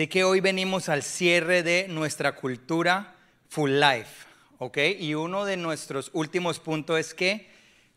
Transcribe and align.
Así 0.00 0.08
que 0.08 0.24
hoy 0.24 0.40
venimos 0.40 0.88
al 0.88 1.02
cierre 1.02 1.62
de 1.62 1.86
nuestra 1.86 2.34
cultura 2.34 3.16
Full 3.50 3.72
Life, 3.72 4.26
¿ok? 4.56 4.78
Y 4.98 5.12
uno 5.12 5.44
de 5.44 5.58
nuestros 5.58 6.08
últimos 6.14 6.58
puntos 6.58 6.98
es 6.98 7.12
que 7.12 7.50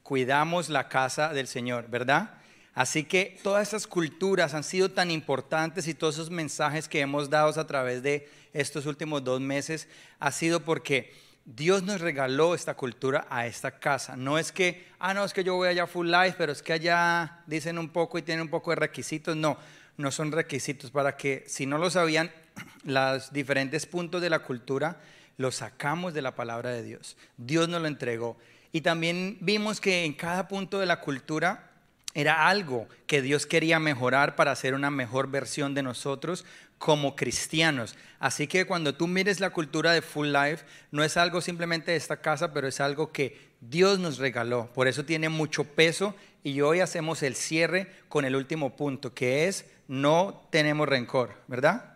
cuidamos 0.03 0.67
la 0.67 0.89
casa 0.89 1.31
del 1.31 1.47
Señor, 1.47 1.87
¿verdad? 1.89 2.31
Así 2.73 3.05
que 3.05 3.39
todas 3.41 3.69
esas 3.69 3.87
culturas 3.87 4.53
han 4.53 4.65
sido 4.65 4.91
tan 4.91 5.11
importantes 5.11 5.87
y 5.87 5.93
todos 5.93 6.15
esos 6.15 6.29
mensajes 6.29 6.89
que 6.89 6.99
hemos 6.99 7.29
dado 7.29 7.57
a 7.57 7.67
través 7.67 8.03
de 8.03 8.29
estos 8.51 8.85
últimos 8.85 9.23
dos 9.23 9.39
meses 9.39 9.87
ha 10.19 10.33
sido 10.33 10.59
porque 10.59 11.13
Dios 11.45 11.83
nos 11.83 12.01
regaló 12.01 12.53
esta 12.53 12.73
cultura 12.73 13.25
a 13.29 13.47
esta 13.47 13.79
casa. 13.79 14.17
No 14.17 14.37
es 14.37 14.51
que, 14.51 14.87
ah, 14.99 15.13
no, 15.13 15.23
es 15.23 15.31
que 15.31 15.45
yo 15.45 15.55
voy 15.55 15.69
allá 15.69 15.87
full 15.87 16.11
life, 16.11 16.35
pero 16.37 16.51
es 16.51 16.61
que 16.61 16.73
allá 16.73 17.43
dicen 17.47 17.77
un 17.77 17.87
poco 17.87 18.17
y 18.17 18.23
tienen 18.23 18.41
un 18.41 18.49
poco 18.49 18.71
de 18.71 18.75
requisitos. 18.75 19.37
No, 19.37 19.57
no 19.97 20.11
son 20.11 20.31
requisitos 20.31 20.91
para 20.91 21.17
que, 21.17 21.43
si 21.47 21.65
no 21.65 21.77
lo 21.77 21.89
sabían, 21.89 22.31
los 22.83 23.31
diferentes 23.33 23.85
puntos 23.85 24.21
de 24.21 24.29
la 24.29 24.39
cultura 24.39 24.99
los 25.37 25.55
sacamos 25.55 26.13
de 26.13 26.21
la 26.21 26.35
palabra 26.35 26.69
de 26.69 26.83
Dios. 26.83 27.17
Dios 27.37 27.67
nos 27.67 27.81
lo 27.81 27.87
entregó. 27.87 28.37
Y 28.71 28.81
también 28.81 29.37
vimos 29.41 29.81
que 29.81 30.05
en 30.05 30.13
cada 30.13 30.47
punto 30.47 30.79
de 30.79 30.85
la 30.85 30.99
cultura 30.99 31.71
era 32.13 32.47
algo 32.47 32.87
que 33.07 33.21
Dios 33.21 33.45
quería 33.45 33.79
mejorar 33.79 34.35
para 34.35 34.51
hacer 34.51 34.75
una 34.75 34.91
mejor 34.91 35.29
versión 35.29 35.73
de 35.73 35.83
nosotros 35.83 36.45
como 36.77 37.15
cristianos. 37.15 37.95
Así 38.19 38.47
que 38.47 38.65
cuando 38.65 38.93
tú 38.93 39.07
mires 39.07 39.39
la 39.39 39.49
cultura 39.49 39.93
de 39.93 40.01
Full 40.01 40.27
Life, 40.27 40.65
no 40.91 41.03
es 41.03 41.17
algo 41.17 41.41
simplemente 41.41 41.91
de 41.91 41.97
esta 41.97 42.17
casa, 42.17 42.53
pero 42.53 42.67
es 42.67 42.79
algo 42.81 43.11
que 43.11 43.39
Dios 43.61 43.99
nos 43.99 44.17
regaló. 44.17 44.71
Por 44.73 44.87
eso 44.87 45.05
tiene 45.05 45.29
mucho 45.29 45.63
peso 45.63 46.15
y 46.43 46.61
hoy 46.61 46.81
hacemos 46.81 47.23
el 47.23 47.35
cierre 47.35 47.89
con 48.09 48.25
el 48.25 48.35
último 48.35 48.75
punto, 48.75 49.13
que 49.13 49.47
es 49.47 49.65
no 49.87 50.47
tenemos 50.49 50.87
rencor, 50.87 51.33
¿verdad? 51.47 51.95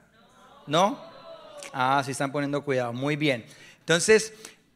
¿No? 0.66 1.02
Ah, 1.74 2.02
sí 2.06 2.12
están 2.12 2.32
poniendo 2.32 2.64
cuidado. 2.64 2.94
Muy 2.94 3.16
bien. 3.16 3.46
Entonces, 3.80 4.34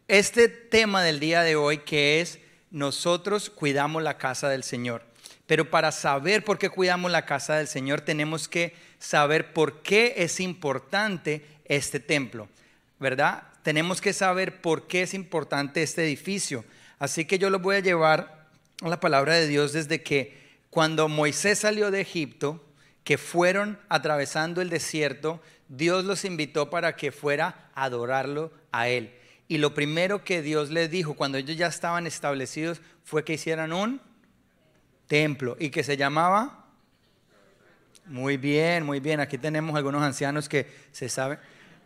este 0.07 0.47
tema 0.47 1.03
del 1.03 1.19
día 1.19 1.41
de 1.41 1.55
hoy 1.55 1.79
que 1.79 2.21
es 2.21 2.39
nosotros 2.69 3.49
cuidamos 3.49 4.01
la 4.01 4.17
casa 4.17 4.49
del 4.49 4.63
Señor. 4.63 5.03
Pero 5.45 5.69
para 5.69 5.91
saber 5.91 6.43
por 6.43 6.57
qué 6.57 6.69
cuidamos 6.69 7.11
la 7.11 7.25
casa 7.25 7.57
del 7.57 7.67
Señor 7.67 8.01
tenemos 8.01 8.47
que 8.47 8.73
saber 8.99 9.53
por 9.53 9.81
qué 9.81 10.13
es 10.17 10.39
importante 10.39 11.45
este 11.65 11.99
templo, 11.99 12.47
¿verdad? 12.99 13.43
Tenemos 13.63 13.99
que 13.99 14.13
saber 14.13 14.61
por 14.61 14.87
qué 14.87 15.01
es 15.03 15.13
importante 15.13 15.83
este 15.83 16.03
edificio. 16.03 16.63
Así 16.99 17.25
que 17.25 17.37
yo 17.37 17.49
lo 17.49 17.59
voy 17.59 17.75
a 17.75 17.81
llevar 17.81 18.47
a 18.81 18.87
la 18.87 18.99
palabra 18.99 19.35
de 19.35 19.47
Dios 19.47 19.73
desde 19.73 20.01
que 20.01 20.39
cuando 20.69 21.09
Moisés 21.09 21.59
salió 21.59 21.91
de 21.91 22.01
Egipto, 22.01 22.63
que 23.03 23.17
fueron 23.17 23.79
atravesando 23.89 24.61
el 24.61 24.69
desierto, 24.69 25.41
Dios 25.67 26.05
los 26.05 26.25
invitó 26.25 26.69
para 26.69 26.95
que 26.95 27.11
fuera 27.11 27.69
a 27.73 27.85
adorarlo 27.85 28.51
a 28.71 28.89
Él. 28.89 29.13
Y 29.47 29.57
lo 29.57 29.73
primero 29.73 30.23
que 30.23 30.41
Dios 30.41 30.69
les 30.69 30.89
dijo 30.89 31.15
cuando 31.15 31.37
ellos 31.37 31.57
ya 31.57 31.67
estaban 31.67 32.07
establecidos 32.07 32.81
fue 33.03 33.23
que 33.23 33.33
hicieran 33.33 33.73
un 33.73 34.01
templo 35.07 35.57
y 35.59 35.69
que 35.69 35.83
se 35.83 35.97
llamaba... 35.97 36.57
Muy 38.05 38.35
bien, 38.35 38.83
muy 38.83 38.99
bien. 38.99 39.19
Aquí 39.19 39.37
tenemos 39.37 39.75
algunos 39.75 40.01
ancianos 40.01 40.49
que 40.49 40.67
se 40.91 41.07
saben. 41.07 41.37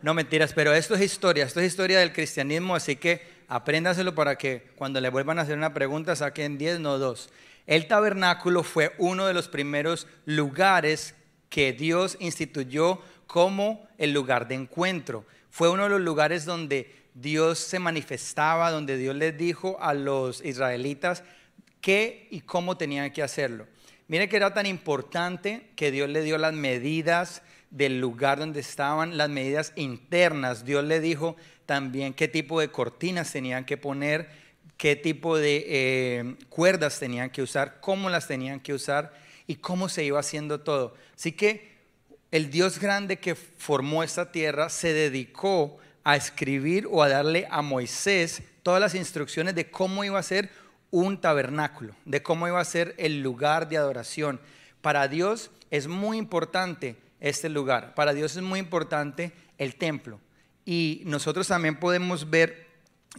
No 0.02 0.14
mentiras, 0.14 0.52
pero 0.52 0.72
esto 0.74 0.94
es 0.94 1.00
historia, 1.00 1.44
esto 1.44 1.60
es 1.60 1.66
historia 1.66 1.98
del 2.00 2.12
cristianismo, 2.12 2.74
así 2.74 2.96
que 2.96 3.22
apréndaselo 3.48 4.14
para 4.14 4.36
que 4.36 4.70
cuando 4.76 5.00
le 5.00 5.08
vuelvan 5.08 5.38
a 5.38 5.42
hacer 5.42 5.56
una 5.56 5.72
pregunta 5.74 6.16
saquen 6.16 6.58
10, 6.58 6.80
no 6.80 6.98
2. 6.98 7.30
El 7.66 7.88
tabernáculo 7.88 8.62
fue 8.62 8.94
uno 8.98 9.26
de 9.26 9.34
los 9.34 9.48
primeros 9.48 10.06
lugares 10.24 11.14
que 11.48 11.72
Dios 11.72 12.16
instituyó 12.20 13.00
como 13.26 13.88
el 13.98 14.12
lugar 14.12 14.46
de 14.46 14.54
encuentro. 14.54 15.24
Fue 15.50 15.68
uno 15.68 15.84
de 15.84 15.90
los 15.90 16.00
lugares 16.00 16.44
donde 16.44 16.94
Dios 17.14 17.58
se 17.58 17.78
manifestaba, 17.78 18.70
donde 18.70 18.96
Dios 18.96 19.16
les 19.16 19.36
dijo 19.36 19.78
a 19.80 19.94
los 19.94 20.44
israelitas, 20.44 21.24
qué 21.80 22.28
y 22.30 22.40
cómo 22.42 22.76
tenían 22.76 23.10
que 23.10 23.22
hacerlo. 23.22 23.66
Mire 24.08 24.28
que 24.28 24.36
era 24.36 24.54
tan 24.54 24.66
importante 24.66 25.70
que 25.74 25.90
Dios 25.90 26.08
le 26.08 26.22
dio 26.22 26.38
las 26.38 26.52
medidas 26.52 27.42
del 27.70 28.00
lugar 28.00 28.38
donde 28.38 28.60
estaban, 28.60 29.16
las 29.16 29.28
medidas 29.28 29.72
internas. 29.76 30.64
Dios 30.64 30.84
le 30.84 31.00
dijo 31.00 31.36
también 31.64 32.14
qué 32.14 32.28
tipo 32.28 32.60
de 32.60 32.68
cortinas 32.68 33.32
tenían 33.32 33.64
que 33.64 33.76
poner, 33.76 34.30
qué 34.76 34.96
tipo 34.96 35.36
de 35.36 35.64
eh, 35.66 36.36
cuerdas 36.48 36.98
tenían 36.98 37.30
que 37.30 37.42
usar, 37.42 37.78
cómo 37.80 38.10
las 38.10 38.28
tenían 38.28 38.60
que 38.60 38.74
usar 38.74 39.12
y 39.46 39.56
cómo 39.56 39.88
se 39.88 40.04
iba 40.04 40.20
haciendo 40.20 40.60
todo. 40.60 40.94
Así 41.16 41.32
que 41.32 41.76
el 42.30 42.50
Dios 42.50 42.78
grande 42.78 43.18
que 43.18 43.34
formó 43.34 44.02
esta 44.02 44.32
tierra 44.32 44.68
se 44.68 44.92
dedicó 44.92 45.78
a 46.04 46.16
escribir 46.16 46.86
o 46.90 47.02
a 47.02 47.08
darle 47.08 47.46
a 47.50 47.62
Moisés 47.62 48.42
todas 48.62 48.80
las 48.80 48.94
instrucciones 48.94 49.54
de 49.54 49.70
cómo 49.70 50.04
iba 50.04 50.18
a 50.18 50.22
ser 50.22 50.50
un 50.90 51.20
tabernáculo, 51.20 51.94
de 52.04 52.22
cómo 52.22 52.46
iba 52.46 52.60
a 52.60 52.64
ser 52.64 52.94
el 52.98 53.22
lugar 53.22 53.68
de 53.68 53.76
adoración. 53.76 54.40
Para 54.82 55.08
Dios 55.08 55.50
es 55.70 55.88
muy 55.88 56.18
importante 56.18 56.96
este 57.20 57.48
lugar, 57.48 57.94
para 57.94 58.12
Dios 58.12 58.36
es 58.36 58.42
muy 58.42 58.60
importante 58.60 59.32
el 59.58 59.76
templo. 59.76 60.20
Y 60.64 61.02
nosotros 61.06 61.48
también 61.48 61.78
podemos 61.78 62.28
ver 62.28 62.66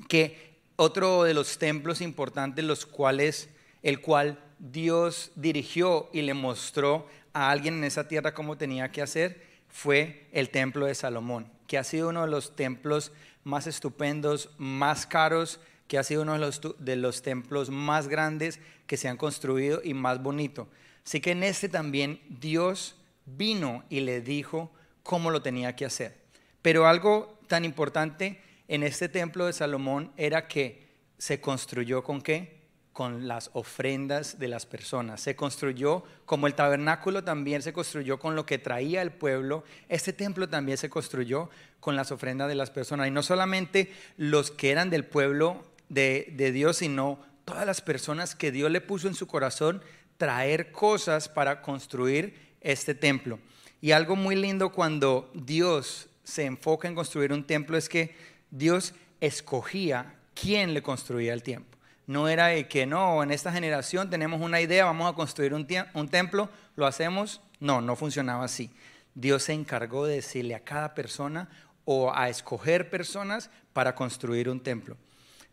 que 0.08 0.57
otro 0.78 1.24
de 1.24 1.34
los 1.34 1.58
templos 1.58 2.00
importantes, 2.02 2.64
los 2.64 2.86
cuales, 2.86 3.50
el 3.84 4.00
cual 4.00 4.40
Dios 4.60 5.32
dirigió 5.36 6.10
y 6.14 6.22
le 6.22 6.34
mostró 6.34 7.08
a 7.34 7.52
alguien 7.52 7.76
en 7.76 7.84
esa 7.84 8.08
tierra 8.08 8.34
cómo 8.34 8.58
tenía 8.58 8.92
que 8.92 9.02
hacer, 9.02 9.46
fue 9.68 10.28
el 10.32 10.50
templo 10.50 10.86
de 10.86 10.96
Salomón, 10.96 11.52
que 11.68 11.78
ha 11.78 11.84
sido 11.84 12.10
uno 12.10 12.22
de 12.22 12.32
los 12.32 12.56
templos 12.56 13.12
más 13.44 13.68
estupendos, 13.68 14.50
más 14.58 15.06
caros, 15.06 15.60
que 15.88 15.98
ha 15.98 16.04
sido 16.04 16.22
uno 16.22 16.34
de 16.34 16.40
los, 16.40 16.62
de 16.80 16.96
los 16.96 17.22
templos 17.22 17.70
más 17.70 18.08
grandes 18.08 18.60
que 18.86 18.98
se 18.98 19.08
han 19.08 19.18
construido 19.18 19.82
y 19.84 19.94
más 19.94 20.22
bonito. 20.22 20.68
Así 21.06 21.22
que 21.22 21.32
en 21.32 21.44
este 21.44 21.70
también 21.70 22.22
Dios 22.30 22.96
vino 23.26 23.84
y 23.90 24.02
le 24.02 24.22
dijo 24.22 24.72
cómo 25.04 25.32
lo 25.32 25.42
tenía 25.42 25.76
que 25.76 25.86
hacer. 25.86 26.18
Pero 26.62 26.88
algo 26.88 27.40
tan 27.48 27.66
importante 27.66 28.42
en 28.68 28.84
este 28.84 29.10
templo 29.10 29.46
de 29.46 29.54
Salomón 29.54 30.12
era 30.18 30.48
que 30.48 30.88
se 31.18 31.40
construyó 31.40 32.04
con 32.04 32.22
qué? 32.22 32.58
Con 32.94 33.28
las 33.28 33.50
ofrendas 33.54 34.40
de 34.40 34.48
las 34.48 34.66
personas. 34.66 35.22
Se 35.22 35.36
construyó 35.36 36.04
como 36.26 36.48
el 36.48 36.56
tabernáculo 36.56 37.24
también 37.24 37.62
se 37.62 37.74
construyó 37.74 38.20
con 38.20 38.36
lo 38.36 38.46
que 38.46 38.58
traía 38.58 39.02
el 39.02 39.12
pueblo. 39.12 39.64
Este 39.88 40.14
templo 40.14 40.50
también 40.50 40.78
se 40.78 40.90
construyó 40.90 41.50
con 41.80 41.96
las 41.96 42.12
ofrendas 42.12 42.50
de 42.50 42.56
las 42.56 42.72
personas. 42.72 43.08
Y 43.08 43.12
no 43.12 43.24
solamente 43.24 43.94
los 44.18 44.52
que 44.52 44.72
eran 44.72 44.90
del 44.90 45.06
pueblo 45.06 45.64
de, 45.90 46.52
Dios, 46.54 46.78
sino 46.78 47.20
todas 47.46 47.66
las 47.66 47.82
personas 47.82 48.36
que 48.36 48.52
Dios 48.52 48.70
le 48.72 48.82
puso 48.82 49.08
en 49.08 49.16
su 49.16 49.28
corazón 49.28 49.82
traer 50.18 50.72
cosas 50.72 51.30
para 51.30 51.62
construir 51.62 52.36
este 52.62 52.96
templo. 52.96 53.40
Y 53.80 53.92
algo 53.92 54.16
muy 54.16 54.36
lindo 54.36 54.72
cuando 54.72 55.32
Dios 55.34 56.10
se 56.24 56.46
enfoca 56.46 56.88
en 56.88 56.96
construir 56.96 57.32
un 57.32 57.46
templo 57.46 57.78
es 57.78 57.88
que 57.88 58.16
Dios 58.52 58.94
escogía 59.22 60.16
quién 60.34 60.74
le 60.74 60.82
construía 60.82 61.34
el 61.34 61.44
templo. 61.44 61.78
No 62.06 62.30
era 62.30 62.48
de 62.48 62.68
que 62.68 62.86
no, 62.86 63.22
en 63.22 63.32
esta 63.32 63.52
generación 63.52 64.10
tenemos 64.10 64.42
una 64.42 64.62
idea, 64.62 64.86
vamos 64.86 65.12
a 65.12 65.16
construir 65.16 65.54
un, 65.54 65.68
un 65.94 66.10
templo, 66.10 66.50
lo 66.76 66.86
hacemos. 66.86 67.42
No, 67.60 67.82
no 67.82 67.96
funcionaba 67.96 68.46
así. 68.46 68.72
Dios 69.14 69.44
se 69.44 69.54
encargó 69.54 70.06
de 70.06 70.16
decirle 70.16 70.56
a 70.56 70.64
cada 70.64 70.94
persona 70.94 71.50
o 71.86 72.14
a 72.14 72.30
escoger 72.30 72.90
personas 72.90 73.50
para 73.74 73.96
construir 73.96 74.48
un 74.50 74.62
templo. 74.62 74.96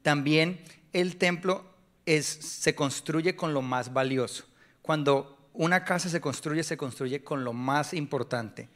También 0.02 0.60
el 0.92 1.16
templo 1.16 1.64
se 2.06 2.74
construye 2.74 3.34
con 3.34 3.54
lo 3.54 3.62
más 3.62 3.92
valioso. 3.92 4.44
Cuando 4.82 5.48
una 5.54 5.84
casa 5.84 6.08
se 6.08 6.20
construye, 6.20 6.62
se 6.62 6.76
construye 6.76 7.24
con 7.24 7.44
lo 7.44 7.52
más 7.52 7.94
importante. 7.94 8.68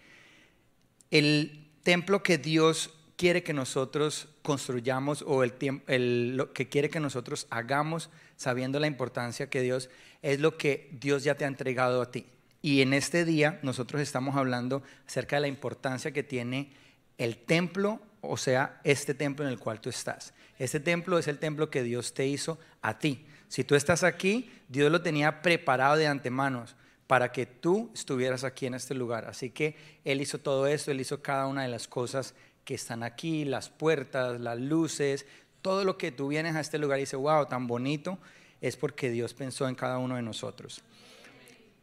El 1.10 1.70
templo 1.82 2.22
que 2.22 2.38
Dios 2.38 2.97
quiere 3.18 3.42
que 3.42 3.52
nosotros 3.52 4.28
construyamos 4.42 5.22
o 5.26 5.42
el, 5.42 6.36
lo 6.36 6.52
que 6.52 6.68
quiere 6.68 6.88
que 6.88 7.00
nosotros 7.00 7.48
hagamos, 7.50 8.10
sabiendo 8.36 8.78
la 8.78 8.86
importancia 8.86 9.50
que 9.50 9.60
Dios 9.60 9.90
es 10.22 10.38
lo 10.38 10.56
que 10.56 10.88
Dios 10.92 11.24
ya 11.24 11.34
te 11.34 11.44
ha 11.44 11.48
entregado 11.48 12.00
a 12.00 12.12
ti. 12.12 12.26
Y 12.62 12.80
en 12.80 12.94
este 12.94 13.24
día 13.24 13.58
nosotros 13.62 14.00
estamos 14.00 14.36
hablando 14.36 14.84
acerca 15.04 15.36
de 15.36 15.42
la 15.42 15.48
importancia 15.48 16.12
que 16.12 16.22
tiene 16.22 16.70
el 17.18 17.36
templo, 17.38 18.00
o 18.20 18.36
sea, 18.36 18.80
este 18.84 19.14
templo 19.14 19.44
en 19.44 19.50
el 19.50 19.58
cual 19.58 19.80
tú 19.80 19.90
estás. 19.90 20.32
Este 20.56 20.78
templo 20.78 21.18
es 21.18 21.26
el 21.26 21.40
templo 21.40 21.70
que 21.70 21.82
Dios 21.82 22.14
te 22.14 22.26
hizo 22.28 22.56
a 22.82 23.00
ti. 23.00 23.26
Si 23.48 23.64
tú 23.64 23.74
estás 23.74 24.04
aquí, 24.04 24.48
Dios 24.68 24.92
lo 24.92 25.02
tenía 25.02 25.42
preparado 25.42 25.96
de 25.96 26.06
antemano 26.06 26.66
para 27.08 27.32
que 27.32 27.46
tú 27.46 27.90
estuvieras 27.94 28.44
aquí 28.44 28.66
en 28.66 28.74
este 28.74 28.94
lugar. 28.94 29.24
Así 29.24 29.50
que 29.50 29.74
Él 30.04 30.20
hizo 30.20 30.38
todo 30.38 30.68
esto, 30.68 30.92
Él 30.92 31.00
hizo 31.00 31.20
cada 31.22 31.46
una 31.46 31.62
de 31.62 31.68
las 31.68 31.88
cosas 31.88 32.34
que 32.68 32.74
están 32.74 33.02
aquí, 33.02 33.46
las 33.46 33.70
puertas, 33.70 34.38
las 34.38 34.60
luces, 34.60 35.24
todo 35.62 35.84
lo 35.84 35.96
que 35.96 36.12
tú 36.12 36.28
vienes 36.28 36.54
a 36.54 36.60
este 36.60 36.76
lugar 36.76 36.98
y 36.98 37.04
dices, 37.04 37.18
wow, 37.18 37.46
tan 37.46 37.66
bonito, 37.66 38.18
es 38.60 38.76
porque 38.76 39.10
Dios 39.10 39.32
pensó 39.32 39.66
en 39.66 39.74
cada 39.74 39.96
uno 39.96 40.16
de 40.16 40.20
nosotros. 40.20 40.82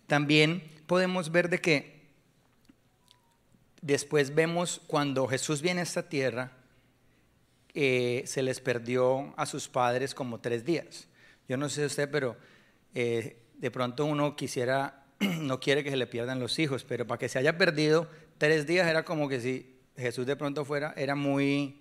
También 0.06 0.62
podemos 0.86 1.32
ver 1.32 1.50
de 1.50 1.60
que 1.60 2.06
después 3.82 4.36
vemos 4.36 4.80
cuando 4.86 5.26
Jesús 5.28 5.64
viene 5.64 5.80
a 5.80 5.84
esta 5.86 6.08
tierra, 6.08 6.52
eh, 7.74 8.22
se 8.28 8.44
les 8.44 8.60
perdió 8.60 9.34
a 9.38 9.48
sus 9.48 9.68
padres 9.68 10.14
como 10.14 10.40
tres 10.40 10.66
días. 10.66 11.08
Yo 11.50 11.58
no 11.58 11.68
sé 11.68 11.84
usted, 11.84 12.12
pero 12.12 12.38
eh, 12.94 13.42
de 13.58 13.72
pronto 13.72 14.06
uno 14.06 14.36
quisiera, 14.36 15.04
no 15.20 15.60
quiere 15.60 15.84
que 15.84 15.90
se 15.90 15.98
le 15.98 16.06
pierdan 16.06 16.40
los 16.40 16.60
hijos, 16.60 16.84
pero 16.84 17.08
para 17.08 17.18
que 17.18 17.28
se 17.28 17.40
haya 17.40 17.58
perdido 17.58 18.08
tres 18.38 18.68
días 18.68 18.88
era 18.88 19.04
como 19.04 19.28
que 19.28 19.42
si 19.42 19.75
Jesús 19.98 20.26
de 20.26 20.36
pronto 20.36 20.66
fuera, 20.66 20.94
era 20.98 21.16
muy, 21.16 21.80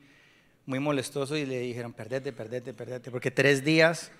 muy 0.66 0.78
molestoso 0.78 1.36
y 1.36 1.46
le 1.46 1.60
dijeron, 1.60 1.92
perdete, 1.92 2.32
perdete, 2.32 2.72
perdete, 2.72 3.10
porque 3.10 3.30
tres 3.30 3.64
días, 3.64 4.10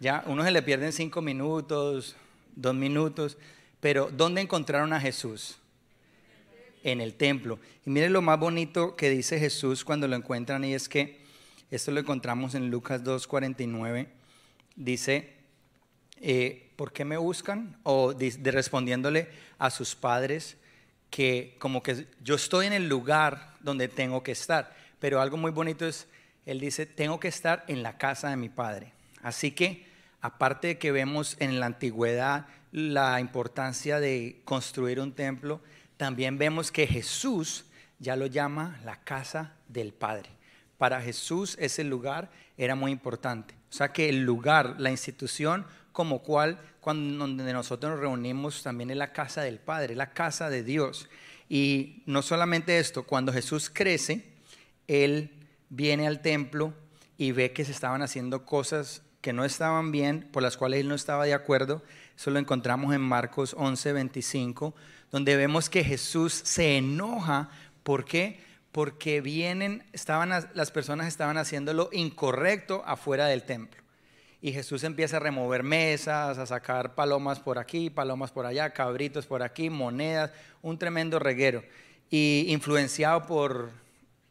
ya 0.00 0.24
uno 0.26 0.44
se 0.44 0.50
le 0.50 0.62
pierden 0.62 0.92
cinco 0.92 1.22
minutos, 1.22 2.16
dos 2.56 2.74
minutos, 2.74 3.38
pero 3.80 4.10
¿dónde 4.10 4.40
encontraron 4.40 4.92
a 4.92 5.00
Jesús? 5.00 5.58
en 6.82 7.00
el 7.00 7.14
templo. 7.14 7.58
Y 7.86 7.90
miren 7.90 8.12
lo 8.12 8.22
más 8.22 8.38
bonito 8.38 8.96
que 8.96 9.10
dice 9.10 9.38
Jesús 9.38 9.84
cuando 9.84 10.08
lo 10.08 10.16
encuentran 10.16 10.64
y 10.64 10.74
es 10.74 10.88
que 10.88 11.20
esto 11.70 11.90
lo 11.90 12.00
encontramos 12.00 12.54
en 12.54 12.70
Lucas 12.70 13.02
2.49. 13.02 14.08
Dice, 14.76 15.32
eh, 16.20 16.70
¿por 16.76 16.92
qué 16.92 17.04
me 17.04 17.16
buscan? 17.16 17.78
O 17.82 18.14
de, 18.14 18.30
respondiéndole 18.50 19.28
a 19.58 19.70
sus 19.70 19.94
padres 19.94 20.56
que 21.12 21.56
como 21.58 21.82
que 21.82 22.06
yo 22.22 22.34
estoy 22.34 22.66
en 22.66 22.72
el 22.72 22.88
lugar 22.88 23.54
donde 23.60 23.86
tengo 23.86 24.22
que 24.22 24.32
estar. 24.32 24.74
Pero 24.98 25.20
algo 25.20 25.36
muy 25.36 25.50
bonito 25.50 25.86
es, 25.86 26.08
él 26.46 26.58
dice, 26.58 26.86
tengo 26.86 27.20
que 27.20 27.28
estar 27.28 27.64
en 27.68 27.82
la 27.82 27.98
casa 27.98 28.30
de 28.30 28.36
mi 28.36 28.48
padre. 28.48 28.92
Así 29.22 29.50
que, 29.50 29.86
aparte 30.22 30.68
de 30.68 30.78
que 30.78 30.90
vemos 30.90 31.36
en 31.38 31.60
la 31.60 31.66
antigüedad 31.66 32.46
la 32.72 33.20
importancia 33.20 34.00
de 34.00 34.40
construir 34.44 35.00
un 35.00 35.12
templo, 35.12 35.60
también 35.98 36.38
vemos 36.38 36.72
que 36.72 36.86
Jesús 36.86 37.66
ya 37.98 38.16
lo 38.16 38.24
llama 38.24 38.80
la 38.82 38.96
casa 39.04 39.52
del 39.68 39.92
Padre. 39.92 40.30
Para 40.78 41.02
Jesús 41.02 41.56
ese 41.60 41.84
lugar 41.84 42.30
era 42.56 42.74
muy 42.74 42.90
importante. 42.90 43.54
O 43.70 43.74
sea 43.74 43.92
que 43.92 44.08
el 44.08 44.22
lugar, 44.22 44.76
la 44.78 44.90
institución 44.90 45.66
como 45.92 46.22
cual, 46.22 46.58
cuando 46.80 47.26
donde 47.26 47.52
nosotros 47.52 47.92
nos 47.92 48.00
reunimos 48.00 48.62
también 48.62 48.90
es 48.90 48.96
la 48.96 49.12
casa 49.12 49.42
del 49.42 49.58
Padre, 49.58 49.94
la 49.94 50.12
casa 50.12 50.50
de 50.50 50.62
Dios. 50.62 51.08
Y 51.48 52.02
no 52.06 52.22
solamente 52.22 52.78
esto, 52.78 53.04
cuando 53.04 53.32
Jesús 53.32 53.70
crece, 53.72 54.24
Él 54.88 55.30
viene 55.68 56.06
al 56.06 56.20
templo 56.22 56.74
y 57.18 57.32
ve 57.32 57.52
que 57.52 57.64
se 57.64 57.72
estaban 57.72 58.02
haciendo 58.02 58.44
cosas 58.44 59.02
que 59.20 59.32
no 59.32 59.44
estaban 59.44 59.92
bien, 59.92 60.28
por 60.32 60.42
las 60.42 60.56
cuales 60.56 60.80
Él 60.80 60.88
no 60.88 60.94
estaba 60.94 61.24
de 61.24 61.34
acuerdo. 61.34 61.82
Eso 62.16 62.30
lo 62.30 62.38
encontramos 62.38 62.94
en 62.94 63.00
Marcos 63.00 63.54
11, 63.56 63.92
25 63.92 64.74
donde 65.12 65.36
vemos 65.36 65.68
que 65.68 65.84
Jesús 65.84 66.32
se 66.32 66.78
enoja. 66.78 67.50
¿Por 67.84 68.04
qué? 68.04 68.40
Porque 68.72 69.20
vienen, 69.20 69.84
estaban, 69.92 70.30
las 70.54 70.70
personas 70.72 71.06
estaban 71.06 71.36
haciendo 71.36 71.74
lo 71.74 71.90
incorrecto 71.92 72.82
afuera 72.86 73.26
del 73.26 73.44
templo. 73.44 73.81
Y 74.42 74.52
Jesús 74.52 74.82
empieza 74.82 75.18
a 75.18 75.20
remover 75.20 75.62
mesas, 75.62 76.36
a 76.36 76.46
sacar 76.46 76.96
palomas 76.96 77.38
por 77.38 77.60
aquí, 77.60 77.90
palomas 77.90 78.32
por 78.32 78.44
allá, 78.44 78.70
cabritos 78.70 79.24
por 79.24 79.40
aquí, 79.40 79.70
monedas, 79.70 80.32
un 80.62 80.78
tremendo 80.78 81.20
reguero. 81.20 81.62
Y 82.10 82.46
influenciado 82.48 83.24
por, 83.24 83.70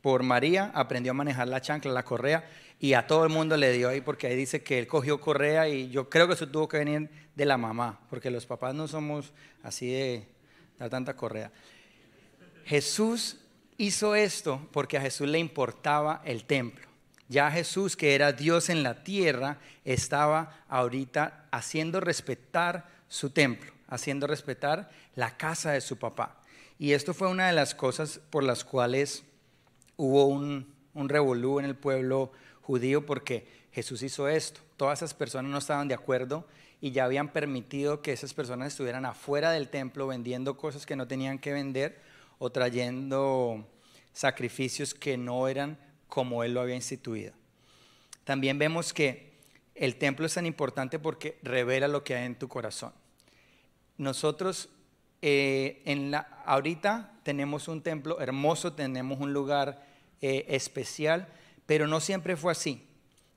por 0.01 0.23
María, 0.23 0.69
aprendió 0.75 1.11
a 1.11 1.15
manejar 1.15 1.47
la 1.47 1.61
chancla, 1.61 1.93
la 1.93 2.03
correa, 2.03 2.43
y 2.77 2.93
a 2.93 3.07
todo 3.07 3.23
el 3.23 3.29
mundo 3.29 3.55
le 3.55 3.71
dio 3.71 3.87
ahí, 3.87 4.01
porque 4.01 4.27
ahí 4.27 4.35
dice 4.35 4.63
que 4.63 4.79
él 4.79 4.87
cogió 4.87 5.21
correa 5.21 5.69
y 5.69 5.89
yo 5.91 6.09
creo 6.09 6.27
que 6.27 6.33
eso 6.33 6.47
tuvo 6.47 6.67
que 6.67 6.79
venir 6.79 7.09
de 7.35 7.45
la 7.45 7.57
mamá, 7.57 8.01
porque 8.09 8.29
los 8.29 8.45
papás 8.45 8.75
no 8.75 8.87
somos 8.89 9.31
así 9.63 9.93
de, 9.93 10.27
tanta 10.89 11.15
correa. 11.15 11.51
Jesús 12.65 13.37
hizo 13.77 14.13
esto 14.13 14.67
porque 14.73 14.97
a 14.97 15.01
Jesús 15.01 15.29
le 15.29 15.39
importaba 15.39 16.21
el 16.25 16.43
templo. 16.43 16.90
Ya 17.31 17.49
Jesús, 17.49 17.95
que 17.95 18.13
era 18.13 18.33
Dios 18.33 18.69
en 18.69 18.83
la 18.83 19.05
tierra, 19.05 19.57
estaba 19.85 20.65
ahorita 20.67 21.45
haciendo 21.49 22.01
respetar 22.01 22.89
su 23.07 23.29
templo, 23.29 23.71
haciendo 23.87 24.27
respetar 24.27 24.91
la 25.15 25.37
casa 25.37 25.71
de 25.71 25.79
su 25.79 25.95
papá. 25.95 26.41
Y 26.77 26.91
esto 26.91 27.13
fue 27.13 27.29
una 27.29 27.47
de 27.47 27.53
las 27.53 27.73
cosas 27.73 28.19
por 28.31 28.43
las 28.43 28.65
cuales 28.65 29.23
hubo 29.95 30.25
un, 30.25 30.73
un 30.93 31.07
revolú 31.07 31.59
en 31.59 31.63
el 31.63 31.75
pueblo 31.75 32.33
judío 32.63 33.05
porque 33.05 33.47
Jesús 33.71 34.03
hizo 34.03 34.27
esto. 34.27 34.59
Todas 34.75 34.99
esas 34.99 35.13
personas 35.13 35.53
no 35.53 35.59
estaban 35.59 35.87
de 35.87 35.95
acuerdo 35.95 36.45
y 36.81 36.91
ya 36.91 37.05
habían 37.05 37.29
permitido 37.29 38.01
que 38.01 38.11
esas 38.11 38.33
personas 38.33 38.73
estuvieran 38.73 39.05
afuera 39.05 39.51
del 39.51 39.69
templo 39.69 40.05
vendiendo 40.05 40.57
cosas 40.57 40.85
que 40.85 40.97
no 40.97 41.07
tenían 41.07 41.39
que 41.39 41.53
vender 41.53 41.97
o 42.39 42.49
trayendo 42.49 43.65
sacrificios 44.11 44.93
que 44.93 45.15
no 45.15 45.47
eran 45.47 45.77
como 46.11 46.43
él 46.43 46.53
lo 46.53 46.59
había 46.59 46.75
instituido. 46.75 47.31
También 48.25 48.59
vemos 48.59 48.91
que 48.91 49.31
el 49.75 49.95
templo 49.95 50.25
es 50.25 50.33
tan 50.33 50.45
importante 50.45 50.99
porque 50.99 51.39
revela 51.41 51.87
lo 51.87 52.03
que 52.03 52.15
hay 52.15 52.25
en 52.25 52.35
tu 52.35 52.49
corazón. 52.49 52.91
Nosotros 53.97 54.67
eh, 55.21 55.81
en 55.85 56.11
la, 56.11 56.43
ahorita 56.45 57.13
tenemos 57.23 57.69
un 57.69 57.81
templo 57.81 58.19
hermoso, 58.19 58.73
tenemos 58.73 59.21
un 59.21 59.31
lugar 59.31 59.87
eh, 60.19 60.47
especial, 60.49 61.29
pero 61.65 61.87
no 61.87 62.01
siempre 62.01 62.35
fue 62.35 62.51
así. 62.51 62.85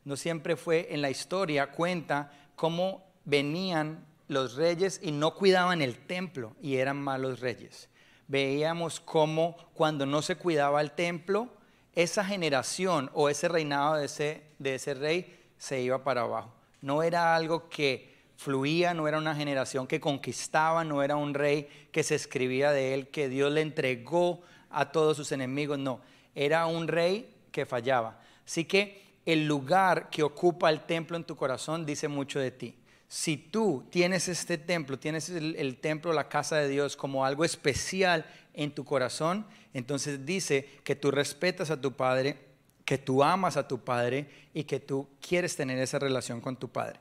No 0.05 0.17
siempre 0.17 0.57
fue 0.57 0.89
en 0.91 1.01
la 1.01 1.11
historia, 1.11 1.71
cuenta 1.71 2.33
cómo 2.57 3.07
venían 3.25 4.05
los 4.27 4.57
reyes 4.57 4.99
y 5.01 5.13
no 5.13 5.37
cuidaban 5.37 5.81
el 5.81 5.97
templo 5.97 6.57
y 6.61 6.79
eran 6.79 7.01
malos 7.01 7.39
reyes. 7.39 7.89
Veíamos 8.27 8.99
cómo 8.99 9.57
cuando 9.75 10.07
no 10.07 10.23
se 10.23 10.35
cuidaba 10.35 10.81
el 10.81 10.91
templo, 10.91 11.51
esa 11.95 12.25
generación 12.25 13.11
o 13.15 13.29
ese 13.29 13.49
reinado 13.49 13.95
de 13.97 14.07
ese, 14.07 14.43
de 14.59 14.75
ese 14.75 14.95
rey 14.95 15.39
se 15.59 15.81
iba 15.81 16.03
para 16.03 16.23
abajo. 16.23 16.53
No 16.81 17.03
era 17.03 17.35
algo 17.35 17.69
que 17.69 18.15
fluía, 18.37 18.95
no 18.95 19.07
era 19.09 19.19
una 19.19 19.35
generación 19.35 19.87
que 19.87 20.01
conquistaba, 20.01 20.85
no 20.85 21.03
era 21.03 21.17
un 21.17 21.35
rey 21.35 21.69
que 21.93 22.03
se 22.03 22.15
escribía 22.15 22.73
de 22.73 22.95
él, 22.95 23.09
que 23.09 23.29
Dios 23.29 23.53
le 23.53 23.61
entregó 23.61 24.43
a 24.71 24.91
todos 24.91 25.17
sus 25.17 25.31
enemigos, 25.33 25.79
no, 25.79 26.01
era 26.35 26.67
un 26.67 26.89
rey 26.89 27.33
que 27.53 27.65
fallaba. 27.65 28.21
Así 28.45 28.65
que 28.65 29.03
el 29.25 29.47
lugar 29.47 30.11
que 30.11 30.23
ocupa 30.23 30.69
el 30.71 30.81
templo 30.81 31.17
en 31.17 31.25
tu 31.25 31.37
corazón 31.37 31.87
dice 31.87 32.09
mucho 32.09 32.41
de 32.41 32.51
ti 32.51 32.77
si 33.15 33.37
tú 33.37 33.85
tienes 33.91 34.27
este 34.27 34.59
templo, 34.59 34.99
tienes 34.99 35.29
el, 35.29 35.77
templo, 35.77 36.13
la 36.13 36.29
casa 36.29 36.57
de 36.57 36.69
Dios 36.69 36.97
como 36.97 37.25
algo 37.25 37.45
especial 37.45 38.27
en 38.55 38.73
tu 38.73 38.85
corazón, 38.85 39.47
entonces 39.75 40.25
dice 40.25 40.69
que 40.85 40.97
tú 40.97 41.11
respetas 41.11 41.71
a 41.71 41.81
tu 41.81 41.93
Padre, 41.93 42.39
que 42.85 42.97
tú 42.97 43.23
amas 43.23 43.57
a 43.57 43.69
tu 43.69 43.85
Padre 43.85 44.27
y 44.55 44.65
que 44.65 44.81
tú 44.81 45.09
quieres 45.21 45.57
tener 45.57 45.79
esa 45.79 45.99
relación 45.99 46.41
con 46.41 46.57
tu 46.57 46.71
Padre. 46.71 47.01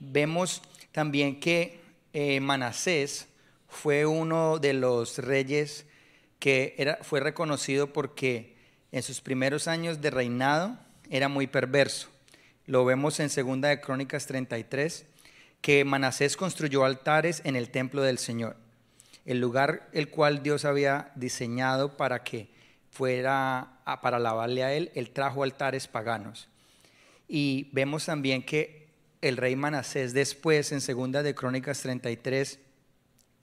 Vemos 0.00 0.62
también 0.92 1.40
que 1.40 1.80
eh, 2.12 2.40
Manasés 2.40 3.28
fue 3.68 4.04
uno 4.06 4.58
de 4.58 4.72
los 4.72 5.18
reyes 5.18 5.86
que 6.38 6.74
era, 6.78 6.98
fue 7.02 7.20
reconocido 7.20 7.92
porque 7.92 8.56
en 8.92 9.02
sus 9.02 9.20
primeros 9.20 9.68
años 9.68 10.00
de 10.00 10.10
reinado 10.10 10.78
era 11.10 11.28
muy 11.28 11.46
perverso. 11.46 12.08
Lo 12.66 12.84
vemos 12.84 13.20
en 13.20 13.30
Segunda 13.30 13.68
de 13.68 13.80
Crónicas 13.80 14.26
33 14.26 15.06
que 15.60 15.84
Manasés 15.84 16.36
construyó 16.36 16.84
altares 16.84 17.42
en 17.44 17.56
el 17.56 17.70
templo 17.70 18.02
del 18.02 18.18
Señor, 18.18 18.56
el 19.28 19.40
lugar 19.40 19.90
el 19.92 20.08
cual 20.08 20.42
Dios 20.42 20.64
había 20.64 21.12
diseñado 21.14 21.98
para 21.98 22.24
que 22.24 22.48
fuera 22.90 23.82
para 24.00 24.16
alabarle 24.16 24.64
a 24.64 24.72
él, 24.72 24.90
él 24.94 25.10
trajo 25.10 25.42
altares 25.42 25.86
paganos. 25.86 26.48
Y 27.28 27.68
vemos 27.72 28.06
también 28.06 28.42
que 28.42 28.88
el 29.20 29.36
rey 29.36 29.54
Manasés 29.54 30.14
después 30.14 30.72
en 30.72 30.80
segunda 30.80 31.22
de 31.22 31.34
Crónicas 31.34 31.82
33 31.82 32.58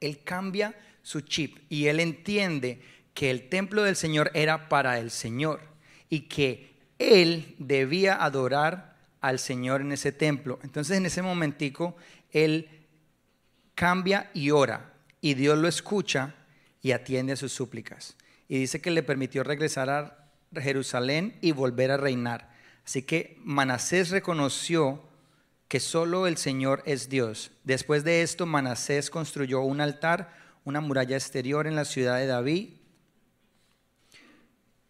él 0.01 0.23
cambia 0.23 0.75
su 1.03 1.21
chip 1.21 1.59
y 1.69 1.85
él 1.85 1.99
entiende 1.99 2.81
que 3.13 3.29
el 3.29 3.47
templo 3.47 3.83
del 3.83 3.95
Señor 3.95 4.31
era 4.33 4.69
para 4.69 4.97
el 4.97 5.11
Señor 5.11 5.61
y 6.09 6.21
que 6.21 6.73
él 6.97 7.53
debía 7.59 8.23
adorar 8.23 8.95
al 9.21 9.37
Señor 9.37 9.81
en 9.81 9.91
ese 9.91 10.11
templo. 10.11 10.57
Entonces 10.63 10.97
en 10.97 11.05
ese 11.05 11.21
momentico 11.21 11.95
él 12.31 12.87
cambia 13.75 14.31
y 14.33 14.49
ora 14.49 14.94
y 15.25 15.33
Dios 15.33 15.57
lo 15.57 15.67
escucha 15.67 16.35
y 16.83 16.91
atiende 16.91 17.33
a 17.33 17.35
sus 17.35 17.51
súplicas. 17.51 18.15
Y 18.47 18.59
dice 18.59 18.79
que 18.79 18.91
le 18.91 19.01
permitió 19.01 19.43
regresar 19.43 19.89
a 19.89 20.29
Jerusalén 20.53 21.37
y 21.41 21.51
volver 21.51 21.89
a 21.89 21.97
reinar. 21.97 22.51
Así 22.85 23.01
que 23.01 23.39
Manasés 23.43 24.11
reconoció 24.11 25.01
que 25.67 25.79
solo 25.79 26.27
el 26.27 26.37
Señor 26.37 26.83
es 26.85 27.09
Dios. 27.09 27.49
Después 27.63 28.03
de 28.03 28.21
esto, 28.21 28.45
Manasés 28.45 29.09
construyó 29.09 29.61
un 29.61 29.81
altar, 29.81 30.31
una 30.63 30.79
muralla 30.79 31.17
exterior 31.17 31.65
en 31.65 31.75
la 31.75 31.85
ciudad 31.85 32.17
de 32.17 32.27
David 32.27 32.69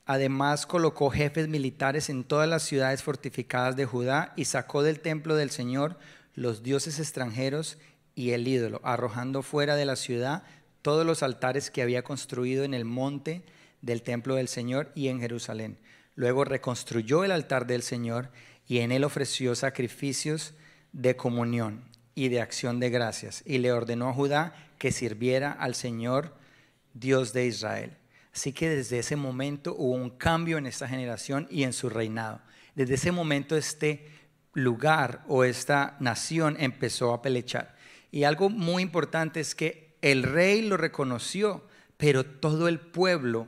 Además 0.06 0.68
colocó 0.68 1.10
jefes 1.10 1.48
militares 1.48 2.10
en 2.10 2.24
todas 2.24 2.48
las 2.48 2.62
ciudades 2.62 3.02
fortificadas 3.02 3.76
de 3.76 3.86
Judá 3.86 4.34
y 4.36 4.46
sacó 4.46 4.84
del 4.84 5.00
templo 5.00 5.36
del 5.36 5.50
Señor 5.50 5.98
los 6.36 6.62
dioses 6.62 7.00
extranjeros 7.00 7.78
y 8.16 8.32
el 8.32 8.48
ídolo, 8.48 8.82
arrojando 8.84 9.44
fuera 9.44 9.76
de 9.76 9.86
la 9.86 9.96
ciudad 9.96 10.44
todos 10.82 11.06
los 11.06 11.22
altares 11.22 11.70
que 11.70 11.82
había 11.82 12.04
construido 12.04 12.64
en 12.64 12.74
el 12.74 12.86
monte 12.86 13.44
del 13.82 14.02
templo 14.02 14.36
del 14.36 14.48
Señor 14.48 14.92
y 14.96 15.10
en 15.10 15.20
Jerusalén. 15.20 15.78
Luego 16.16 16.46
reconstruyó 16.46 17.24
el 17.24 17.32
altar 17.32 17.68
del 17.68 17.84
Señor 17.84 18.32
y 18.68 18.80
en 18.80 18.92
él 18.92 19.04
ofreció 19.04 19.54
sacrificios 19.56 20.54
de 20.94 21.16
comunión 21.16 21.84
y 22.16 22.30
de 22.30 22.42
acción 22.42 22.80
de 22.80 22.90
gracias 22.90 23.44
y 23.46 23.58
le 23.58 23.72
ordenó 23.72 24.10
a 24.10 24.14
Judá 24.14 24.56
que 24.78 24.92
sirviera 24.92 25.52
al 25.52 25.76
Señor 25.76 26.34
Dios 26.94 27.34
de 27.34 27.46
Israel. 27.46 27.98
Así 28.34 28.54
que 28.54 28.70
desde 28.70 29.00
ese 29.00 29.16
momento 29.16 29.76
hubo 29.78 29.94
un 29.94 30.10
cambio 30.10 30.58
en 30.58 30.66
esta 30.66 30.88
generación 30.88 31.48
y 31.50 31.64
en 31.64 31.74
su 31.74 31.90
reinado. 31.90 32.42
Desde 32.76 32.96
ese 32.96 33.12
momento 33.12 33.56
este 33.56 34.10
lugar 34.54 35.24
o 35.28 35.44
esta 35.44 35.98
nación 36.00 36.58
empezó 36.60 37.14
a 37.14 37.22
pelechar. 37.22 37.75
Y 38.16 38.24
algo 38.24 38.50
muy 38.50 38.82
importante 38.82 39.42
es 39.42 39.56
que 39.56 39.98
el 40.02 40.24
rey 40.24 40.62
lo 40.62 40.78
reconoció, 40.78 41.68
pero 41.98 42.26
todo 42.26 42.70
el 42.70 42.80
pueblo 42.80 43.46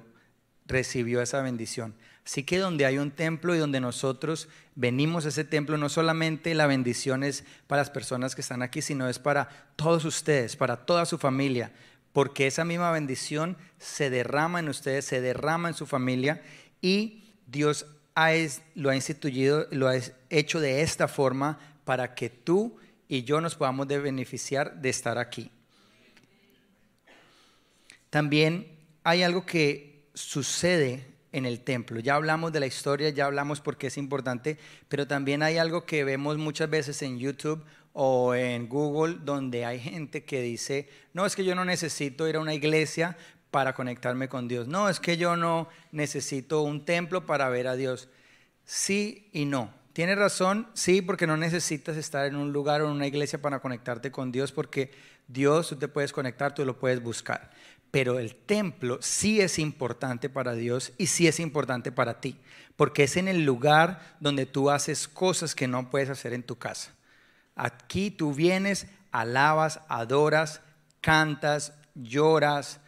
recibió 0.66 1.22
esa 1.22 1.42
bendición. 1.42 1.96
Así 2.26 2.44
que 2.44 2.58
donde 2.58 2.86
hay 2.86 2.98
un 2.98 3.12
templo 3.12 3.56
y 3.56 3.60
donde 3.60 3.80
nosotros 3.80 4.50
venimos 4.76 5.24
a 5.26 5.30
ese 5.30 5.46
templo, 5.46 5.78
no 5.78 5.88
solamente 5.88 6.54
la 6.54 6.68
bendición 6.68 7.24
es 7.24 7.46
para 7.68 7.84
las 7.84 7.90
personas 7.90 8.36
que 8.36 8.42
están 8.42 8.62
aquí, 8.62 8.82
sino 8.82 9.08
es 9.08 9.20
para 9.20 9.70
todos 9.78 10.04
ustedes, 10.04 10.58
para 10.58 10.86
toda 10.86 11.06
su 11.06 11.18
familia, 11.18 11.72
porque 12.12 12.46
esa 12.46 12.66
misma 12.66 12.92
bendición 12.92 13.56
se 13.78 14.10
derrama 14.10 14.60
en 14.60 14.68
ustedes, 14.68 15.06
se 15.06 15.22
derrama 15.22 15.70
en 15.70 15.76
su 15.76 15.86
familia 15.86 16.42
y 16.82 17.24
Dios 17.46 17.86
lo 18.76 18.90
ha 18.90 18.96
instituido, 18.98 19.66
lo 19.72 19.88
ha 19.88 19.96
hecho 20.30 20.60
de 20.60 20.82
esta 20.82 21.08
forma 21.08 21.58
para 21.86 22.16
que 22.16 22.30
tú 22.30 22.78
y 23.08 23.24
yo 23.24 23.42
nos 23.42 23.56
podamos 23.56 23.88
beneficiar 23.88 24.82
de 24.82 24.90
estar 24.90 25.18
aquí. 25.18 25.52
También 28.10 28.78
hay 29.04 29.24
algo 29.24 29.46
que 29.46 30.10
sucede 30.14 31.06
en 31.32 31.46
el 31.46 31.62
templo. 31.62 32.00
Ya 32.00 32.16
hablamos 32.16 32.52
de 32.52 32.60
la 32.60 32.68
historia, 32.68 33.10
ya 33.10 33.26
hablamos 33.26 33.62
por 33.62 33.78
qué 33.78 33.88
es 33.88 33.98
importante, 33.98 34.58
pero 34.88 35.08
también 35.08 35.44
hay 35.44 35.58
algo 35.58 35.86
que 35.86 36.04
vemos 36.04 36.38
muchas 36.38 36.70
veces 36.70 37.02
en 37.02 37.20
YouTube 37.20 37.64
o 37.94 38.34
en 38.34 38.70
Google 38.70 39.18
donde 39.24 39.66
hay 39.66 39.80
gente 39.80 40.24
que 40.24 40.42
dice, 40.42 40.90
no, 41.14 41.26
es 41.26 41.36
que 41.36 41.44
yo 41.44 41.56
no 41.56 41.66
necesito 41.66 42.28
ir 42.28 42.36
a 42.36 42.40
una 42.40 42.54
iglesia 42.54 43.18
para 43.52 43.74
conectarme 43.74 44.30
con 44.30 44.48
Dios. 44.48 44.68
No, 44.68 44.90
es 44.90 45.00
que 45.00 45.18
yo 45.18 45.36
no 45.36 45.68
necesito 45.92 46.62
un 46.62 46.86
templo 46.86 47.26
para 47.26 47.50
ver 47.50 47.68
a 47.68 47.76
Dios. 47.76 48.10
Sí 48.66 49.30
y 49.32 49.46
no. 49.46 49.74
Tiene 49.98 50.14
razón, 50.14 50.68
sí, 50.76 51.02
porque 51.02 51.26
no 51.26 51.38
necesitas 51.38 51.98
estar 51.98 52.28
en 52.28 52.36
un 52.36 52.54
lugar 52.54 52.84
o 52.84 52.86
en 52.86 52.92
una 52.92 53.08
iglesia 53.08 53.42
para 53.42 53.62
conectarte 53.62 54.12
con 54.12 54.32
Dios, 54.32 54.52
porque 54.52 54.92
Dios 55.28 55.70
tú 55.70 55.76
te 55.76 55.88
puedes 55.88 56.14
conectar, 56.14 56.54
tú 56.54 56.64
lo 56.66 56.78
puedes 56.78 57.02
buscar 57.02 57.50
pero 57.90 58.20
el 58.20 58.36
templo 58.36 59.00
sí 59.02 59.42
es 59.42 59.58
importante 59.58 60.30
para 60.30 60.54
Dios 60.54 60.94
y 61.00 61.08
sí 61.08 61.28
es 61.28 61.40
importante 61.40 61.92
para 61.92 62.20
ti, 62.20 62.38
porque 62.76 63.06
es 63.06 63.18
en 63.18 63.28
el 63.28 63.44
lugar 63.44 64.18
donde 64.20 64.46
tú 64.46 64.70
haces 64.70 65.08
cosas 65.08 65.56
que 65.56 65.68
no 65.68 65.90
puedes 65.90 66.12
hacer 66.12 66.34
en 66.34 66.44
tu 66.44 66.58
casa. 66.58 66.94
Aquí 67.56 68.12
tú 68.12 68.36
vienes, 68.36 68.86
alabas, 69.12 69.80
adoras, 69.88 70.62
cantas, 71.02 71.74
lloras, 71.96 72.82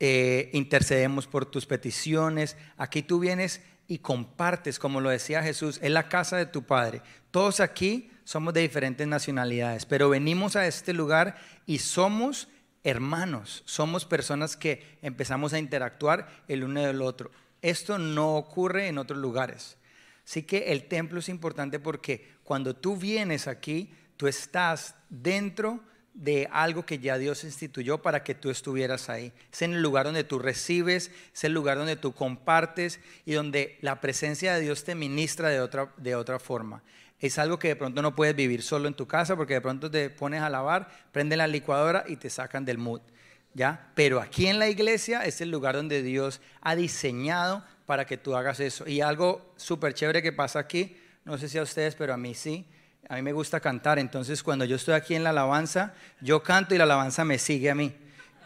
eh, 0.00 0.48
intercedemos 0.54 1.26
por 1.26 1.44
tus 1.44 1.66
peticiones. 1.66 2.56
Aquí 2.78 3.02
tú 3.02 3.18
vienes 3.18 3.60
y 3.88 3.98
compartes, 3.98 4.78
como 4.78 5.00
lo 5.00 5.08
decía 5.08 5.42
Jesús, 5.42 5.80
en 5.82 5.94
la 5.94 6.08
casa 6.08 6.36
de 6.36 6.46
tu 6.46 6.62
Padre. 6.62 7.02
Todos 7.30 7.58
aquí 7.58 8.10
somos 8.22 8.52
de 8.52 8.60
diferentes 8.60 9.06
nacionalidades, 9.08 9.86
pero 9.86 10.10
venimos 10.10 10.54
a 10.54 10.66
este 10.66 10.92
lugar 10.92 11.36
y 11.64 11.78
somos 11.78 12.48
hermanos, 12.84 13.62
somos 13.64 14.04
personas 14.04 14.56
que 14.56 14.98
empezamos 15.02 15.54
a 15.54 15.58
interactuar 15.58 16.28
el 16.46 16.64
uno 16.64 16.82
del 16.82 17.00
otro. 17.00 17.30
Esto 17.62 17.98
no 17.98 18.36
ocurre 18.36 18.88
en 18.88 18.98
otros 18.98 19.18
lugares. 19.18 19.78
Así 20.24 20.42
que 20.42 20.72
el 20.72 20.84
templo 20.84 21.20
es 21.20 21.30
importante 21.30 21.80
porque 21.80 22.34
cuando 22.44 22.76
tú 22.76 22.98
vienes 22.98 23.48
aquí, 23.48 23.94
tú 24.18 24.26
estás 24.26 24.94
dentro 25.08 25.80
de 26.18 26.48
algo 26.50 26.84
que 26.84 26.98
ya 26.98 27.16
Dios 27.16 27.44
instituyó 27.44 28.02
para 28.02 28.24
que 28.24 28.34
tú 28.34 28.50
estuvieras 28.50 29.08
ahí. 29.08 29.32
Es 29.52 29.62
en 29.62 29.72
el 29.72 29.82
lugar 29.82 30.04
donde 30.06 30.24
tú 30.24 30.38
recibes, 30.38 31.12
es 31.32 31.44
el 31.44 31.52
lugar 31.52 31.78
donde 31.78 31.96
tú 31.96 32.12
compartes 32.12 33.00
y 33.24 33.32
donde 33.32 33.78
la 33.80 34.00
presencia 34.00 34.54
de 34.54 34.60
Dios 34.60 34.84
te 34.84 34.94
ministra 34.94 35.48
de 35.48 35.60
otra, 35.60 35.92
de 35.96 36.16
otra 36.16 36.38
forma 36.38 36.82
es 37.20 37.38
algo 37.38 37.58
que 37.58 37.68
de 37.68 37.76
pronto 37.76 38.00
no 38.00 38.14
puedes 38.14 38.36
vivir 38.36 38.62
solo 38.62 38.86
en 38.86 38.94
tu 38.94 39.06
casa 39.06 39.36
porque 39.36 39.54
de 39.54 39.60
pronto 39.60 39.90
te 39.90 40.10
pones 40.10 40.40
a 40.40 40.50
lavar, 40.50 40.88
prende 41.10 41.36
la 41.36 41.46
licuadora 41.46 42.04
y 42.06 42.16
te 42.16 42.30
sacan 42.30 42.64
del 42.64 42.78
mood. 42.78 43.00
¿Ya? 43.54 43.90
Pero 43.94 44.20
aquí 44.20 44.46
en 44.46 44.60
la 44.60 44.68
iglesia 44.68 45.24
es 45.24 45.40
el 45.40 45.50
lugar 45.50 45.74
donde 45.74 46.02
Dios 46.02 46.40
ha 46.60 46.76
diseñado 46.76 47.64
para 47.86 48.06
que 48.06 48.16
tú 48.16 48.36
hagas 48.36 48.60
eso. 48.60 48.86
Y 48.86 49.00
algo 49.00 49.52
súper 49.56 49.94
chévere 49.94 50.22
que 50.22 50.32
pasa 50.32 50.60
aquí, 50.60 50.96
no 51.24 51.38
sé 51.38 51.48
si 51.48 51.58
a 51.58 51.62
ustedes, 51.62 51.96
pero 51.96 52.14
a 52.14 52.16
mí 52.16 52.34
sí, 52.34 52.66
a 53.08 53.16
mí 53.16 53.22
me 53.22 53.32
gusta 53.32 53.60
cantar. 53.60 53.98
Entonces 53.98 54.42
cuando 54.42 54.64
yo 54.64 54.76
estoy 54.76 54.94
aquí 54.94 55.14
en 55.14 55.24
la 55.24 55.30
alabanza, 55.30 55.94
yo 56.20 56.42
canto 56.42 56.74
y 56.74 56.78
la 56.78 56.84
alabanza 56.84 57.24
me 57.24 57.38
sigue 57.38 57.70
a 57.70 57.74
mí. 57.74 57.94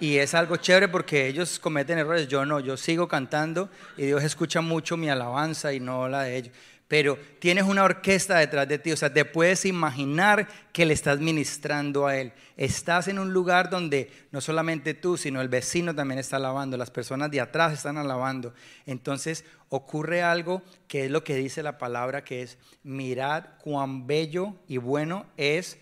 Y 0.02 0.18
es 0.18 0.34
algo 0.34 0.56
chévere 0.56 0.88
porque 0.88 1.28
ellos 1.28 1.60
cometen 1.60 1.96
errores, 1.96 2.26
yo 2.26 2.44
no, 2.44 2.58
yo 2.58 2.76
sigo 2.76 3.06
cantando 3.06 3.70
y 3.96 4.06
Dios 4.06 4.24
escucha 4.24 4.60
mucho 4.60 4.96
mi 4.96 5.08
alabanza 5.08 5.72
y 5.72 5.78
no 5.78 6.08
la 6.08 6.24
de 6.24 6.38
ellos 6.38 6.52
pero 6.92 7.18
tienes 7.38 7.64
una 7.64 7.84
orquesta 7.84 8.36
detrás 8.36 8.68
de 8.68 8.78
ti, 8.78 8.92
o 8.92 8.96
sea, 8.98 9.10
te 9.10 9.24
puedes 9.24 9.64
imaginar 9.64 10.46
que 10.74 10.84
le 10.84 10.92
estás 10.92 11.20
ministrando 11.20 12.06
a 12.06 12.18
Él. 12.18 12.34
Estás 12.58 13.08
en 13.08 13.18
un 13.18 13.32
lugar 13.32 13.70
donde 13.70 14.12
no 14.30 14.42
solamente 14.42 14.92
tú, 14.92 15.16
sino 15.16 15.40
el 15.40 15.48
vecino 15.48 15.94
también 15.94 16.18
está 16.18 16.36
alabando, 16.36 16.76
las 16.76 16.90
personas 16.90 17.30
de 17.30 17.40
atrás 17.40 17.72
están 17.72 17.96
alabando. 17.96 18.52
Entonces 18.84 19.46
ocurre 19.70 20.22
algo 20.22 20.60
que 20.86 21.06
es 21.06 21.10
lo 21.10 21.24
que 21.24 21.34
dice 21.36 21.62
la 21.62 21.78
palabra, 21.78 22.24
que 22.24 22.42
es, 22.42 22.58
mirad 22.82 23.44
cuán 23.62 24.06
bello 24.06 24.54
y 24.68 24.76
bueno 24.76 25.24
es 25.38 25.78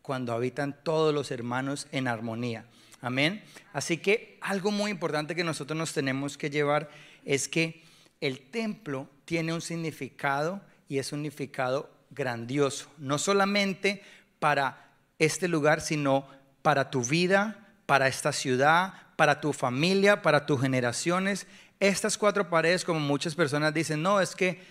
cuando 0.00 0.32
habitan 0.32 0.82
todos 0.82 1.12
los 1.12 1.30
hermanos 1.30 1.88
en 1.92 2.08
armonía. 2.08 2.64
Amén. 3.04 3.44
Así 3.74 3.98
que 3.98 4.38
algo 4.40 4.70
muy 4.70 4.90
importante 4.90 5.34
que 5.34 5.44
nosotros 5.44 5.76
nos 5.76 5.92
tenemos 5.92 6.38
que 6.38 6.48
llevar 6.48 6.88
es 7.26 7.48
que 7.48 7.82
el 8.22 8.40
templo 8.40 9.10
tiene 9.26 9.52
un 9.52 9.60
significado 9.60 10.62
y 10.88 10.96
es 10.96 11.12
un 11.12 11.18
significado 11.18 11.90
grandioso, 12.08 12.90
no 12.96 13.18
solamente 13.18 14.02
para 14.38 14.88
este 15.18 15.48
lugar, 15.48 15.82
sino 15.82 16.26
para 16.62 16.90
tu 16.90 17.04
vida, 17.04 17.68
para 17.84 18.08
esta 18.08 18.32
ciudad, 18.32 18.94
para 19.16 19.38
tu 19.38 19.52
familia, 19.52 20.22
para 20.22 20.46
tus 20.46 20.62
generaciones. 20.62 21.46
Estas 21.80 22.16
cuatro 22.16 22.48
paredes, 22.48 22.86
como 22.86 23.00
muchas 23.00 23.34
personas 23.34 23.74
dicen, 23.74 24.00
no, 24.00 24.18
es 24.18 24.34
que 24.34 24.62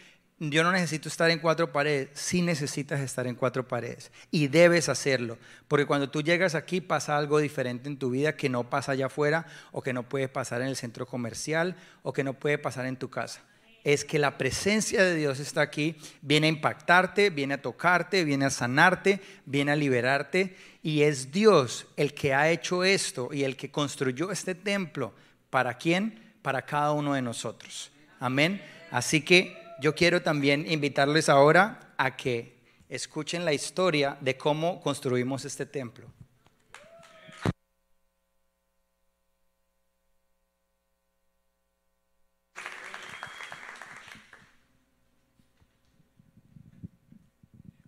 yo 0.51 0.63
no 0.63 0.71
necesito 0.71 1.09
estar 1.09 1.29
en 1.29 1.39
cuatro 1.39 1.71
paredes, 1.71 2.09
sí 2.13 2.41
necesitas 2.41 2.99
estar 2.99 3.27
en 3.27 3.35
cuatro 3.35 3.67
paredes 3.67 4.11
y 4.31 4.47
debes 4.47 4.89
hacerlo, 4.89 5.37
porque 5.67 5.85
cuando 5.85 6.09
tú 6.09 6.21
llegas 6.21 6.55
aquí 6.55 6.81
pasa 6.81 7.17
algo 7.17 7.39
diferente 7.39 7.87
en 7.87 7.97
tu 7.97 8.09
vida 8.09 8.35
que 8.35 8.49
no 8.49 8.69
pasa 8.69 8.93
allá 8.93 9.07
afuera 9.07 9.45
o 9.71 9.81
que 9.81 9.93
no 9.93 10.03
puede 10.09 10.27
pasar 10.27 10.61
en 10.61 10.67
el 10.67 10.75
centro 10.75 11.05
comercial 11.05 11.75
o 12.01 12.13
que 12.13 12.23
no 12.23 12.33
puede 12.33 12.57
pasar 12.57 12.85
en 12.85 12.97
tu 12.97 13.09
casa. 13.09 13.41
Es 13.83 14.05
que 14.05 14.17
la 14.17 14.37
presencia 14.37 15.03
de 15.03 15.15
Dios 15.15 15.39
está 15.39 15.61
aquí, 15.61 15.97
viene 16.21 16.47
a 16.47 16.51
impactarte, 16.51 17.29
viene 17.29 17.55
a 17.55 17.61
tocarte, 17.61 18.23
viene 18.23 18.45
a 18.45 18.49
sanarte, 18.49 19.19
viene 19.45 19.73
a 19.73 19.75
liberarte 19.75 20.55
y 20.81 21.01
es 21.01 21.31
Dios 21.31 21.85
el 21.97 22.13
que 22.13 22.33
ha 22.33 22.49
hecho 22.49 22.83
esto 22.83 23.29
y 23.33 23.43
el 23.43 23.57
que 23.57 23.71
construyó 23.71 24.31
este 24.31 24.55
templo. 24.55 25.13
¿Para 25.49 25.77
quién? 25.77 26.35
Para 26.41 26.61
cada 26.61 26.93
uno 26.93 27.13
de 27.13 27.21
nosotros. 27.21 27.91
Amén. 28.19 28.61
Así 28.89 29.21
que 29.21 29.62
yo 29.81 29.95
quiero 29.95 30.21
también 30.21 30.69
invitarles 30.69 31.29
ahora 31.29 31.93
a 31.97 32.15
que 32.15 32.57
escuchen 32.89 33.45
la 33.45 33.53
historia 33.53 34.17
de 34.21 34.37
cómo 34.37 34.81
construimos 34.81 35.45
este 35.45 35.65
templo. 35.65 36.07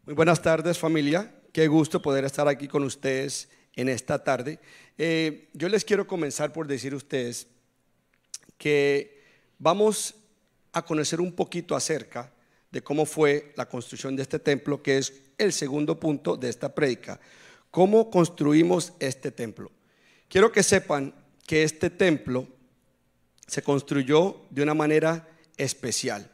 Muy 0.06 0.14
buenas 0.14 0.42
tardes 0.42 0.78
familia, 0.78 1.34
qué 1.52 1.68
gusto 1.68 2.00
poder 2.00 2.26
estar 2.26 2.48
aquí 2.48 2.68
con 2.68 2.84
ustedes 2.84 3.50
en 3.76 3.90
esta 3.90 4.24
tarde. 4.24 4.60
Eh, 4.98 5.50
yo 5.54 5.68
les 5.68 5.84
quiero 5.84 6.06
comenzar 6.06 6.54
por 6.54 6.68
decir 6.68 6.94
a 6.94 6.98
ustedes 6.98 7.48
que 8.58 9.24
vamos 9.58 10.16
a 10.76 10.84
conocer 10.84 11.22
un 11.22 11.32
poquito 11.32 11.76
acerca 11.76 12.32
de 12.72 12.84
cómo 12.84 13.06
fue 13.06 13.54
la 13.56 13.68
construcción 13.68 14.16
de 14.16 14.22
este 14.22 14.38
templo, 14.38 14.84
que 14.84 14.98
es 14.98 15.14
el 15.38 15.54
segundo 15.54 16.00
punto 16.00 16.36
de 16.36 16.50
esta 16.50 16.76
prédica. 16.76 17.20
¿Cómo 17.72 18.12
construimos 18.12 18.94
este 19.00 19.32
templo? 19.32 19.72
Quiero 20.28 20.52
que 20.52 20.62
sepan 20.62 21.16
que 21.48 21.64
este 21.64 21.90
templo 21.90 22.48
se 23.48 23.62
construyó 23.62 24.42
de 24.50 24.64
una 24.64 24.74
manera 24.74 25.28
especial. 25.58 26.30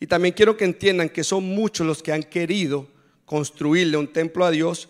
Y 0.00 0.06
también 0.06 0.34
quiero 0.34 0.56
que 0.56 0.64
entiendan 0.64 1.08
que 1.08 1.22
son 1.22 1.44
muchos 1.44 1.86
los 1.86 2.02
que 2.02 2.12
han 2.12 2.24
querido 2.24 2.88
construirle 3.24 3.96
un 3.96 4.12
templo 4.12 4.44
a 4.44 4.50
Dios, 4.50 4.88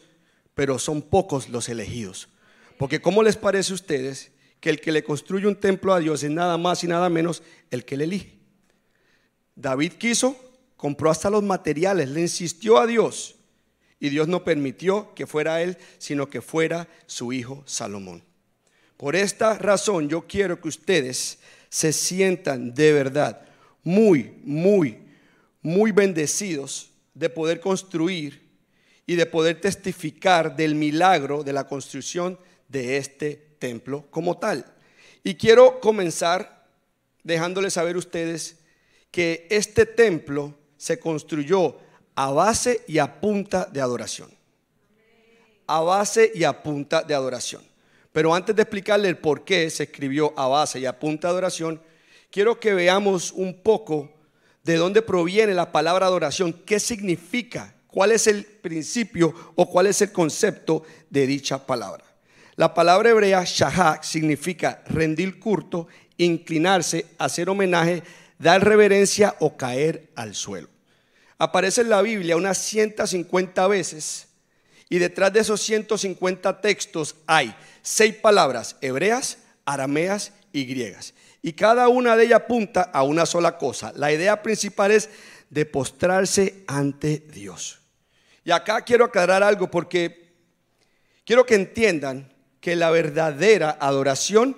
pero 0.55 0.79
son 0.79 1.03
pocos 1.03 1.51
los 1.51 1.69
elegidos. 1.69 2.29
Porque 2.79 3.01
¿cómo 3.01 3.23
les 3.23 3.37
parece 3.37 3.73
a 3.73 3.75
ustedes 3.75 4.33
que 4.65 4.71
el 4.71 4.81
que 4.81 4.93
le 4.93 5.05
construye 5.05 5.47
un 5.47 5.57
templo 5.57 5.93
a 5.93 6.01
Dios 6.01 6.23
es 6.23 6.31
nada 6.31 6.57
más 6.57 6.83
y 6.85 6.87
nada 6.87 7.11
menos 7.11 7.43
el 7.71 7.85
que 7.85 7.99
le 7.99 8.05
elige. 8.05 8.44
David 9.57 9.93
quiso, 9.93 10.37
compró 10.77 11.11
hasta 11.11 11.31
los 11.31 11.43
materiales, 11.43 12.09
le 12.09 12.21
insistió 12.21 12.79
a 12.79 12.87
Dios 12.87 13.37
y 14.01 14.11
Dios 14.11 14.29
no 14.29 14.45
permitió 14.45 15.15
que 15.15 15.27
fuera 15.27 15.63
él, 15.63 15.79
sino 15.99 16.29
que 16.29 16.43
fuera 16.43 16.89
su 17.07 17.33
hijo 17.33 17.63
Salomón. 17.67 18.23
Por 18.97 19.17
esta 19.17 19.59
razón 19.59 20.09
yo 20.09 20.27
quiero 20.27 20.61
que 20.61 20.69
ustedes 20.69 21.39
se 21.69 21.93
sientan 21.93 22.75
de 22.75 22.93
verdad 22.93 23.47
muy, 23.83 24.35
muy, 24.45 24.99
muy 25.63 25.93
bendecidos 25.93 26.91
de 27.15 27.31
poder 27.31 27.61
construir 27.61 28.43
y 29.07 29.17
de 29.17 29.27
poder 29.27 29.61
testificar 29.61 30.57
del 30.57 30.75
milagro 30.75 31.43
de 31.43 31.53
la 31.53 31.67
construcción 31.67 32.39
de 32.69 32.97
este 32.97 33.57
templo 33.59 34.07
como 34.11 34.39
tal. 34.39 34.65
Y 35.23 35.35
quiero 35.35 35.81
comenzar 35.81 36.67
dejándoles 37.23 37.75
saber 37.75 37.97
ustedes 37.97 38.59
que 39.15 39.47
este 39.49 39.87
templo 39.87 40.53
se 40.77 40.99
construyó 40.99 41.77
a 42.17 42.33
base 42.33 42.81
y 42.89 42.99
a 42.99 43.21
punta 43.21 43.65
de 43.65 43.81
adoración. 43.81 44.29
A 45.69 45.83
base 45.83 46.33
y 46.35 46.43
a 46.43 46.65
punta 46.65 47.01
de 47.01 47.15
adoración. 47.15 47.63
Pero 48.11 48.35
antes 48.35 48.57
de 48.57 48.63
explicarle 48.63 49.09
el 49.09 49.19
por 49.19 49.45
qué 49.45 49.71
se 49.71 49.85
escribió 49.85 50.35
a 50.37 50.49
base 50.49 50.81
y 50.81 50.87
a 50.87 50.99
punta 50.99 51.29
de 51.29 51.31
adoración, 51.31 51.81
quiero 52.29 52.59
que 52.59 52.75
veamos 52.75 53.31
un 53.31 53.63
poco 53.63 54.13
de 54.65 54.75
dónde 54.79 55.01
proviene 55.01 55.55
la 55.55 55.71
palabra 55.71 56.07
adoración, 56.07 56.53
qué 56.53 56.81
significa, 56.81 57.73
cuál 57.87 58.11
es 58.11 58.27
el 58.27 58.45
principio 58.45 59.33
o 59.55 59.71
cuál 59.71 59.87
es 59.87 60.03
el 60.03 60.11
concepto 60.11 60.83
de 61.09 61.29
dicha 61.29 61.65
palabra. 61.65 62.05
La 62.57 62.75
palabra 62.75 63.11
hebrea 63.11 63.45
shahak 63.45 64.03
significa 64.03 64.83
rendir 64.89 65.39
curto, 65.39 65.87
inclinarse, 66.17 67.07
hacer 67.17 67.49
homenaje, 67.49 68.03
dar 68.39 68.65
reverencia 68.65 69.35
o 69.41 69.57
caer 69.57 70.11
al 70.17 70.35
suelo 70.35 70.69
aparece 71.39 71.83
en 71.83 71.91
la 71.91 72.03
Biblia 72.03 72.37
unas 72.37 72.59
150 72.59 73.67
veces 73.69 74.29
y 74.89 74.99
detrás 74.99 75.33
de 75.33 75.41
esos 75.41 75.61
150 75.63 76.61
textos 76.61 77.17
hay 77.27 77.55
seis 77.83 78.15
palabras 78.15 78.77
hebreas, 78.81 79.39
arameas 79.65 80.33
y 80.53 80.65
griegas. 80.67 81.15
Y 81.43 81.53
cada 81.53 81.89
una 81.89 82.17
de 82.17 82.25
ellas 82.25 82.43
apunta 82.43 82.83
a 82.83 83.03
una 83.03 83.27
sola 83.27 83.59
cosa. 83.59 83.93
La 83.97 84.13
idea 84.13 84.43
principal 84.43 84.91
es 84.91 85.11
de 85.51 85.67
postrarse 85.67 86.65
ante 86.67 87.19
Dios. 87.19 87.81
Y 88.45 88.51
acá 88.51 88.83
quiero 88.83 89.07
aclarar 89.07 89.43
algo 89.43 89.71
porque 89.71 90.33
quiero 91.25 91.45
que 91.45 91.55
entiendan 91.55 92.33
que 92.61 92.77
la 92.77 92.91
verdadera 92.91 93.77
adoración, 93.81 94.57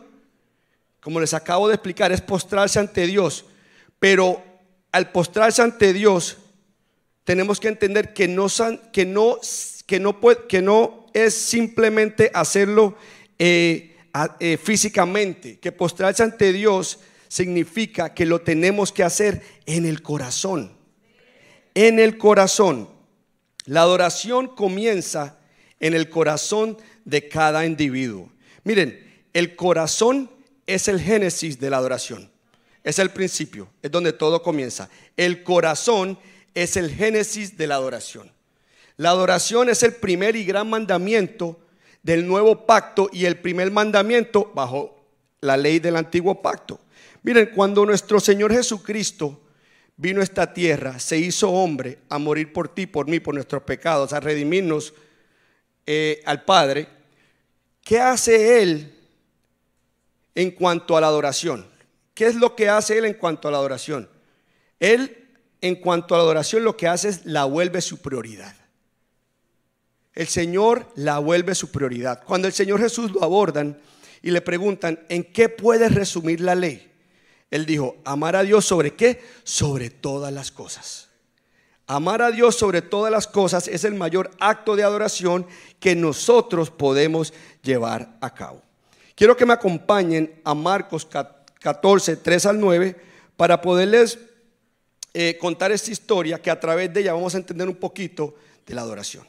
como 1.00 1.21
les 1.21 1.35
acabo 1.35 1.68
de 1.68 1.75
explicar, 1.75 2.12
es 2.12 2.21
postrarse 2.21 2.78
ante 2.78 3.06
Dios. 3.06 3.47
Pero 4.06 4.40
al 4.92 5.10
postrarse 5.10 5.62
ante 5.62 5.92
Dios 5.92 6.36
tenemos 7.25 7.58
que 7.58 7.66
entender 7.66 8.14
que 8.14 8.28
no, 8.28 8.46
puede, 10.20 10.46
que 10.46 10.62
no 10.62 11.06
es 11.12 11.34
simplemente 11.34 12.30
hacerlo 12.32 12.96
eh, 13.36 13.96
eh, 14.38 14.58
físicamente, 14.62 15.58
que 15.58 15.72
postrarse 15.72 16.22
ante 16.22 16.52
Dios 16.52 17.00
significa 17.26 18.14
que 18.14 18.26
lo 18.26 18.42
tenemos 18.42 18.92
que 18.92 19.02
hacer 19.02 19.42
en 19.66 19.86
el 19.86 20.02
corazón. 20.02 20.70
En 21.75 21.98
el 21.98 22.16
corazón. 22.16 22.88
La 23.64 23.80
adoración 23.80 24.46
comienza 24.46 25.40
en 25.80 25.94
el 25.94 26.08
corazón 26.08 26.78
de 27.04 27.28
cada 27.28 27.66
individuo. 27.66 28.30
Miren, 28.62 29.04
el 29.32 29.56
corazón 29.56 30.30
es 30.64 30.86
el 30.86 31.00
génesis 31.00 31.58
de 31.58 31.70
la 31.70 31.78
adoración. 31.78 32.35
Es 32.86 33.00
el 33.00 33.10
principio, 33.10 33.68
es 33.82 33.90
donde 33.90 34.12
todo 34.12 34.44
comienza. 34.44 34.88
El 35.16 35.42
corazón 35.42 36.16
es 36.54 36.76
el 36.76 36.94
génesis 36.94 37.58
de 37.58 37.66
la 37.66 37.75
adoración. 37.75 38.30
La 38.96 39.10
adoración 39.10 39.68
es 39.68 39.82
el 39.82 39.94
primer 39.94 40.36
y 40.36 40.44
gran 40.44 40.70
mandamiento 40.70 41.58
del 42.04 42.25
nuevo 42.28 42.64
pacto 42.64 43.10
y 43.12 43.25
el 43.25 43.40
primer 43.40 43.72
mandamiento 43.72 44.52
bajo 44.54 45.04
la 45.40 45.56
ley 45.56 45.80
del 45.80 45.96
antiguo 45.96 46.40
pacto. 46.40 46.78
Miren, 47.25 47.50
cuando 47.56 47.84
nuestro 47.84 48.20
Señor 48.20 48.52
Jesucristo 48.52 49.40
vino 49.96 50.20
a 50.20 50.25
esta 50.25 50.54
tierra, 50.54 51.00
se 51.00 51.18
hizo 51.18 51.50
hombre 51.50 51.99
a 52.08 52.18
morir 52.18 52.52
por 52.52 52.68
ti, 52.68 52.86
por 52.86 53.08
mí, 53.08 53.18
por 53.18 53.34
nuestros 53.34 53.64
pecados, 53.64 54.12
a 54.12 54.20
redimirnos 54.20 54.94
eh, 55.86 56.22
al 56.25 56.44
Padre, 56.44 56.86
¿qué 57.82 57.99
hace 57.99 58.62
Él 58.62 58.94
en 60.36 60.52
cuanto 60.52 60.96
a 60.96 61.00
la 61.00 61.08
adoración? 61.08 61.75
¿Qué 62.16 62.24
es 62.24 62.34
lo 62.34 62.56
que 62.56 62.70
hace 62.70 62.96
Él 62.96 63.04
en 63.04 63.12
cuanto 63.12 63.46
a 63.46 63.50
la 63.50 63.58
adoración? 63.58 64.08
Él 64.80 65.28
en 65.60 65.76
cuanto 65.76 66.14
a 66.14 66.18
la 66.18 66.24
adoración 66.24 66.64
lo 66.64 66.74
que 66.74 66.88
hace 66.88 67.10
es 67.10 67.26
la 67.26 67.44
vuelve 67.44 67.82
su 67.82 67.98
prioridad. 67.98 68.56
El 70.14 70.26
Señor 70.26 70.88
la 70.94 71.18
vuelve 71.18 71.54
su 71.54 71.70
prioridad. 71.70 72.24
Cuando 72.24 72.48
el 72.48 72.54
Señor 72.54 72.80
Jesús 72.80 73.12
lo 73.12 73.22
abordan 73.22 73.78
y 74.22 74.30
le 74.30 74.40
preguntan, 74.40 75.04
¿en 75.10 75.24
qué 75.24 75.50
puede 75.50 75.90
resumir 75.90 76.40
la 76.40 76.54
ley? 76.54 76.90
Él 77.50 77.66
dijo, 77.66 77.98
amar 78.06 78.34
a 78.34 78.44
Dios 78.44 78.64
sobre 78.64 78.94
qué? 78.94 79.22
Sobre 79.44 79.90
todas 79.90 80.32
las 80.32 80.50
cosas. 80.50 81.10
Amar 81.86 82.22
a 82.22 82.30
Dios 82.30 82.56
sobre 82.56 82.80
todas 82.80 83.12
las 83.12 83.26
cosas 83.26 83.68
es 83.68 83.84
el 83.84 83.94
mayor 83.94 84.30
acto 84.40 84.74
de 84.74 84.84
adoración 84.84 85.46
que 85.80 85.94
nosotros 85.94 86.70
podemos 86.70 87.34
llevar 87.62 88.16
a 88.22 88.32
cabo. 88.32 88.62
Quiero 89.14 89.36
que 89.36 89.44
me 89.44 89.52
acompañen 89.52 90.40
a 90.44 90.54
Marcos 90.54 91.04
14, 91.60 92.16
3 92.16 92.47
al 92.47 92.60
9 92.60 92.97
para 93.36 93.60
poderles 93.60 94.19
eh, 95.14 95.38
contar 95.38 95.73
esta 95.73 95.90
historia 95.90 96.40
que 96.40 96.50
a 96.50 96.60
través 96.60 96.92
de 96.92 97.00
ella 97.00 97.14
vamos 97.14 97.34
a 97.34 97.38
entender 97.38 97.69
un 97.69 97.76
poquito 97.76 98.34
de 98.66 98.75
la 98.75 98.82
adoración. 98.82 99.25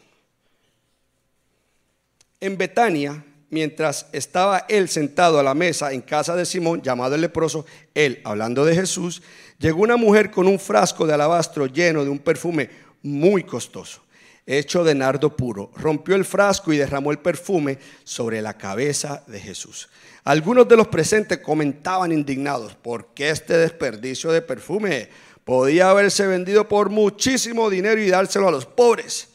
En 2.39 2.57
Betania, 2.57 3.23
mientras 3.49 4.07
estaba 4.11 4.65
él 4.67 4.89
sentado 4.89 5.39
a 5.39 5.43
la 5.43 5.53
mesa 5.53 5.93
en 5.93 6.01
casa 6.01 6.35
de 6.35 6.45
Simón, 6.45 6.81
llamado 6.81 7.15
el 7.15 7.21
leproso, 7.21 7.65
él, 7.93 8.21
hablando 8.23 8.65
de 8.65 8.75
Jesús, 8.75 9.21
llegó 9.59 9.81
una 9.81 9.97
mujer 9.97 10.29
con 10.29 10.47
un 10.47 10.59
frasco 10.59 11.07
de 11.07 11.13
alabastro 11.13 11.67
lleno 11.67 12.03
de 12.03 12.09
un 12.09 12.19
perfume 12.19 12.69
muy 13.01 13.43
costoso, 13.43 14.01
hecho 14.45 14.83
de 14.83 14.93
nardo 14.93 15.35
puro. 15.35 15.71
Rompió 15.75 16.15
el 16.15 16.25
frasco 16.25 16.73
y 16.73 16.77
derramó 16.77 17.11
el 17.11 17.19
perfume 17.19 17.79
sobre 18.03 18.41
la 18.41 18.57
cabeza 18.57 19.23
de 19.27 19.39
Jesús. 19.39 19.89
Algunos 20.27 20.67
de 20.67 20.75
los 20.75 20.87
presentes 20.87 21.37
comentaban 21.37 22.11
indignados, 22.11 22.75
¿por 22.75 23.13
qué 23.13 23.29
este 23.29 23.57
desperdicio 23.57 24.31
de 24.31 24.41
perfume? 24.41 25.09
podía 25.47 25.89
haberse 25.89 26.27
vendido 26.27 26.67
por 26.67 26.89
muchísimo 26.89 27.69
dinero 27.69 28.01
y 28.01 28.09
dárselo 28.09 28.49
a 28.49 28.51
los 28.51 28.65
pobres. 28.65 29.29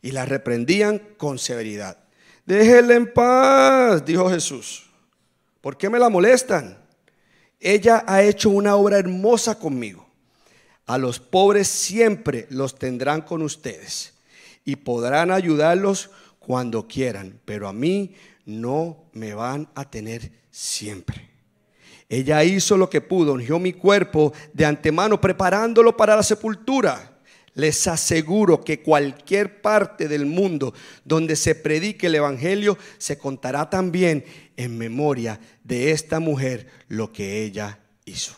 Y 0.00 0.12
la 0.12 0.24
reprendían 0.24 1.00
con 1.16 1.40
severidad. 1.40 1.98
Déjenla 2.46 2.94
en 2.94 3.12
paz, 3.12 4.04
dijo 4.04 4.30
Jesús. 4.30 4.88
¿Por 5.60 5.76
qué 5.76 5.90
me 5.90 5.98
la 5.98 6.08
molestan? 6.08 6.78
Ella 7.58 8.04
ha 8.06 8.22
hecho 8.22 8.50
una 8.50 8.76
obra 8.76 8.98
hermosa 8.98 9.58
conmigo. 9.58 10.06
A 10.86 10.98
los 10.98 11.18
pobres 11.18 11.66
siempre 11.66 12.46
los 12.50 12.78
tendrán 12.78 13.22
con 13.22 13.42
ustedes 13.42 14.14
y 14.64 14.76
podrán 14.76 15.32
ayudarlos 15.32 16.10
cuando 16.38 16.86
quieran, 16.86 17.40
pero 17.44 17.66
a 17.66 17.72
mí 17.72 18.14
no 18.46 19.04
me 19.12 19.34
van 19.34 19.68
a 19.74 19.90
tener 19.90 20.30
siempre. 20.50 21.30
Ella 22.08 22.44
hizo 22.44 22.76
lo 22.76 22.90
que 22.90 23.00
pudo, 23.00 23.32
ungió 23.32 23.58
mi 23.58 23.72
cuerpo 23.72 24.32
de 24.52 24.66
antemano, 24.66 25.20
preparándolo 25.20 25.96
para 25.96 26.16
la 26.16 26.22
sepultura. 26.22 27.18
Les 27.54 27.86
aseguro 27.86 28.62
que 28.62 28.82
cualquier 28.82 29.62
parte 29.62 30.08
del 30.08 30.26
mundo 30.26 30.74
donde 31.04 31.36
se 31.36 31.54
predique 31.54 32.08
el 32.08 32.16
Evangelio 32.16 32.76
se 32.98 33.16
contará 33.16 33.70
también 33.70 34.24
en 34.56 34.76
memoria 34.76 35.40
de 35.62 35.92
esta 35.92 36.20
mujer 36.20 36.68
lo 36.88 37.12
que 37.12 37.42
ella 37.44 37.78
hizo. 38.04 38.36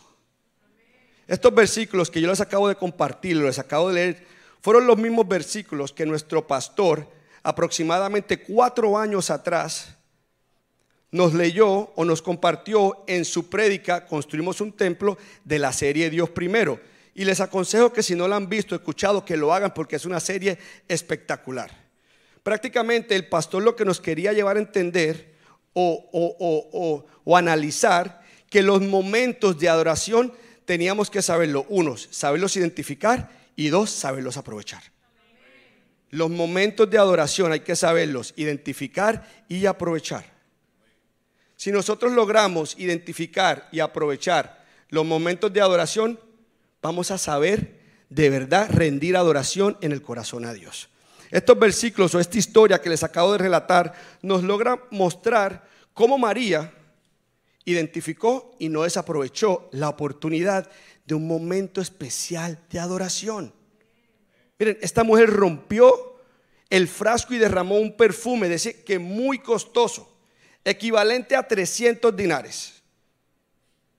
Estos 1.27 1.53
versículos 1.53 2.09
que 2.09 2.21
yo 2.21 2.29
les 2.29 2.39
acabo 2.39 2.69
de 2.69 2.75
compartir, 2.75 3.35
les 3.37 3.59
acabo 3.59 3.89
de 3.89 3.95
leer, 3.95 4.27
fueron 4.61 4.87
los 4.87 4.97
mismos 4.97 5.27
versículos 5.27 5.91
que 5.91 6.05
nuestro 6.05 6.45
pastor 6.47 7.11
aproximadamente 7.43 8.43
cuatro 8.43 8.97
años 8.97 9.29
atrás 9.29 9.96
nos 11.11 11.33
leyó 11.33 11.91
o 11.95 12.05
nos 12.05 12.21
compartió 12.21 13.03
en 13.07 13.25
su 13.25 13.49
prédica 13.49 14.05
Construimos 14.05 14.61
un 14.61 14.73
templo 14.73 15.17
de 15.43 15.59
la 15.59 15.71
serie 15.71 16.09
Dios 16.09 16.29
primero. 16.29 16.79
Y 17.15 17.25
les 17.25 17.39
aconsejo 17.39 17.91
que 17.91 18.03
si 18.03 18.15
no 18.15 18.27
la 18.27 18.35
han 18.35 18.49
visto, 18.49 18.75
escuchado, 18.75 19.25
que 19.25 19.37
lo 19.37 19.53
hagan 19.53 19.73
porque 19.73 19.95
es 19.95 20.05
una 20.05 20.19
serie 20.19 20.57
espectacular. 20.87 21.71
Prácticamente 22.43 23.15
el 23.15 23.27
pastor 23.27 23.63
lo 23.63 23.75
que 23.75 23.85
nos 23.85 23.99
quería 23.99 24.33
llevar 24.33 24.57
a 24.57 24.59
entender 24.59 25.35
o, 25.73 27.03
o 27.23 27.37
analizar 27.37 28.21
que 28.49 28.61
los 28.61 28.81
momentos 28.81 29.59
de 29.59 29.69
adoración 29.69 30.33
teníamos 30.65 31.09
que 31.09 31.21
saberlo. 31.21 31.65
Unos, 31.69 32.07
saberlos 32.11 32.55
identificar 32.55 33.31
y 33.55 33.69
dos, 33.69 33.89
saberlos 33.89 34.37
aprovechar. 34.37 34.83
Los 36.09 36.29
momentos 36.29 36.89
de 36.89 36.97
adoración 36.97 37.51
hay 37.51 37.61
que 37.61 37.75
saberlos 37.75 38.33
identificar 38.37 39.27
y 39.49 39.65
aprovechar. 39.65 40.36
Si 41.57 41.71
nosotros 41.71 42.13
logramos 42.13 42.75
identificar 42.77 43.67
y 43.71 43.79
aprovechar 43.79 44.63
los 44.89 45.05
momentos 45.05 45.51
de 45.51 45.59
adoración, 45.59 46.19
vamos 46.81 47.09
a 47.09 47.17
saber 47.17 47.79
de 48.09 48.29
verdad 48.29 48.69
rendir 48.71 49.17
adoración 49.17 49.75
en 49.81 49.91
el 49.91 50.03
corazón 50.03 50.45
a 50.45 50.53
Dios. 50.53 50.87
Estos 51.31 51.59
versículos 51.59 52.13
o 52.15 52.19
esta 52.19 52.37
historia 52.37 52.79
que 52.79 52.89
les 52.89 53.03
acabo 53.03 53.33
de 53.33 53.39
relatar 53.39 53.93
nos 54.21 54.43
logra 54.43 54.81
mostrar 54.91 55.67
cómo 55.93 56.17
María 56.17 56.73
identificó 57.65 58.55
y 58.59 58.69
no 58.69 58.83
desaprovechó 58.83 59.67
la 59.73 59.89
oportunidad 59.89 60.69
de 61.05 61.15
un 61.15 61.27
momento 61.27 61.81
especial 61.81 62.59
de 62.69 62.79
adoración. 62.79 63.51
Miren, 64.59 64.77
esta 64.81 65.03
mujer 65.03 65.31
rompió 65.31 66.17
el 66.69 66.87
frasco 66.87 67.33
y 67.33 67.39
derramó 67.39 67.79
un 67.79 67.97
perfume, 67.97 68.47
decir 68.47 68.83
que 68.83 68.99
muy 68.99 69.39
costoso, 69.39 70.16
equivalente 70.69 71.35
a 71.35 71.47
300 71.47 72.15
dinares. 72.15 72.73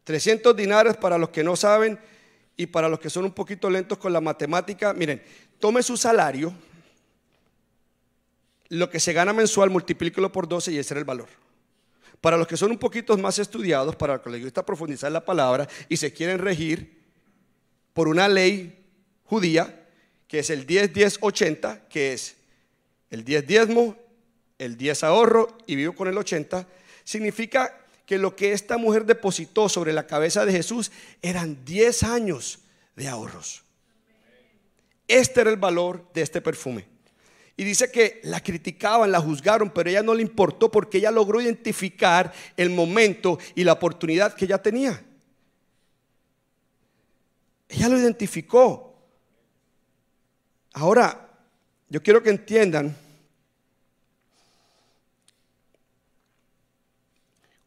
300 0.05 0.55
dinares 0.55 0.97
para 0.97 1.19
los 1.19 1.31
que 1.31 1.43
no 1.43 1.57
saben 1.57 1.99
y 2.57 2.67
para 2.67 2.89
los 2.89 3.01
que 3.01 3.11
son 3.11 3.25
un 3.25 3.33
poquito 3.33 3.71
lentos 3.71 3.99
con 3.99 4.13
la 4.13 4.21
matemática, 4.21 4.93
miren, 4.93 5.23
tome 5.59 5.83
su 5.83 5.97
salario, 5.97 6.53
lo 8.69 8.91
que 8.91 9.01
se 9.01 9.13
gana 9.13 9.33
mensual, 9.33 9.71
multiplíquelo 9.71 10.31
por 10.31 10.47
12 10.47 10.73
y 10.73 10.79
ese 10.79 10.95
era 10.95 10.99
el 10.99 11.05
valor. 11.05 11.29
Para 12.21 12.37
los 12.37 12.47
que 12.47 12.57
son 12.57 12.71
un 12.71 12.79
poquito 12.79 13.17
más 13.17 13.39
estudiados, 13.39 13.97
para 13.97 14.15
los 14.15 14.23
que 14.23 14.31
les 14.31 14.43
gusta 14.43 14.67
profundizar 14.67 15.11
la 15.11 15.25
palabra 15.25 15.69
y 15.89 15.97
se 15.97 16.13
quieren 16.13 16.39
regir 16.39 16.99
por 17.95 18.09
una 18.09 18.29
ley 18.29 18.85
judía, 19.25 19.87
que 20.27 20.41
es 20.41 20.51
el 20.51 20.67
10-10-80, 20.67 21.89
que 21.89 22.13
es 22.13 22.37
el 23.11 23.25
10 23.25 23.47
diezmo, 23.47 23.97
el 24.59 24.77
10 24.77 25.05
ahorro 25.05 25.57
y 25.67 25.77
vivo 25.77 25.95
con 25.95 26.09
el 26.09 26.19
80, 26.19 26.67
significa 27.05 27.81
que 28.05 28.19
lo 28.19 28.35
que 28.35 28.53
esta 28.53 28.79
mujer 28.79 29.05
depositó 29.05 29.69
sobre 29.69 29.93
la 29.93 30.07
cabeza 30.07 30.45
de 30.45 30.53
Jesús 30.53 30.91
eran 31.23 31.65
10 31.65 32.03
años 32.05 32.61
de 32.97 33.09
ahorros. 33.09 33.65
Este 35.07 35.41
era 35.41 35.51
el 35.51 35.57
valor 35.57 36.11
de 36.13 36.23
este 36.23 36.41
perfume. 36.41 36.87
Y 37.57 37.65
dice 37.65 37.91
que 37.91 38.21
la 38.23 38.41
criticaban, 38.41 39.11
la 39.11 39.21
juzgaron, 39.21 39.71
pero 39.71 39.91
ella 39.91 40.03
no 40.03 40.15
le 40.15 40.23
importó 40.23 40.71
porque 40.71 40.99
ella 40.99 41.11
logró 41.11 41.41
identificar 41.41 42.33
el 42.57 42.71
momento 42.71 43.39
y 43.55 43.65
la 43.65 43.73
oportunidad 43.73 44.35
que 44.35 44.45
ella 44.45 44.63
tenía. 44.63 45.03
Ella 47.69 47.89
lo 47.89 47.99
identificó. 47.99 48.97
Ahora, 50.73 51.29
yo 51.89 52.03
quiero 52.03 52.23
que 52.23 52.31
entiendan 52.31 52.97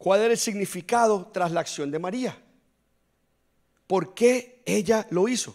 cuál 0.02 0.22
era 0.22 0.32
el 0.32 0.38
significado 0.38 1.30
tras 1.32 1.52
la 1.52 1.60
acción 1.60 1.92
de 1.92 2.00
María. 2.00 2.36
¿Por 3.86 4.14
qué 4.14 4.60
ella 4.66 5.06
lo 5.10 5.28
hizo? 5.28 5.54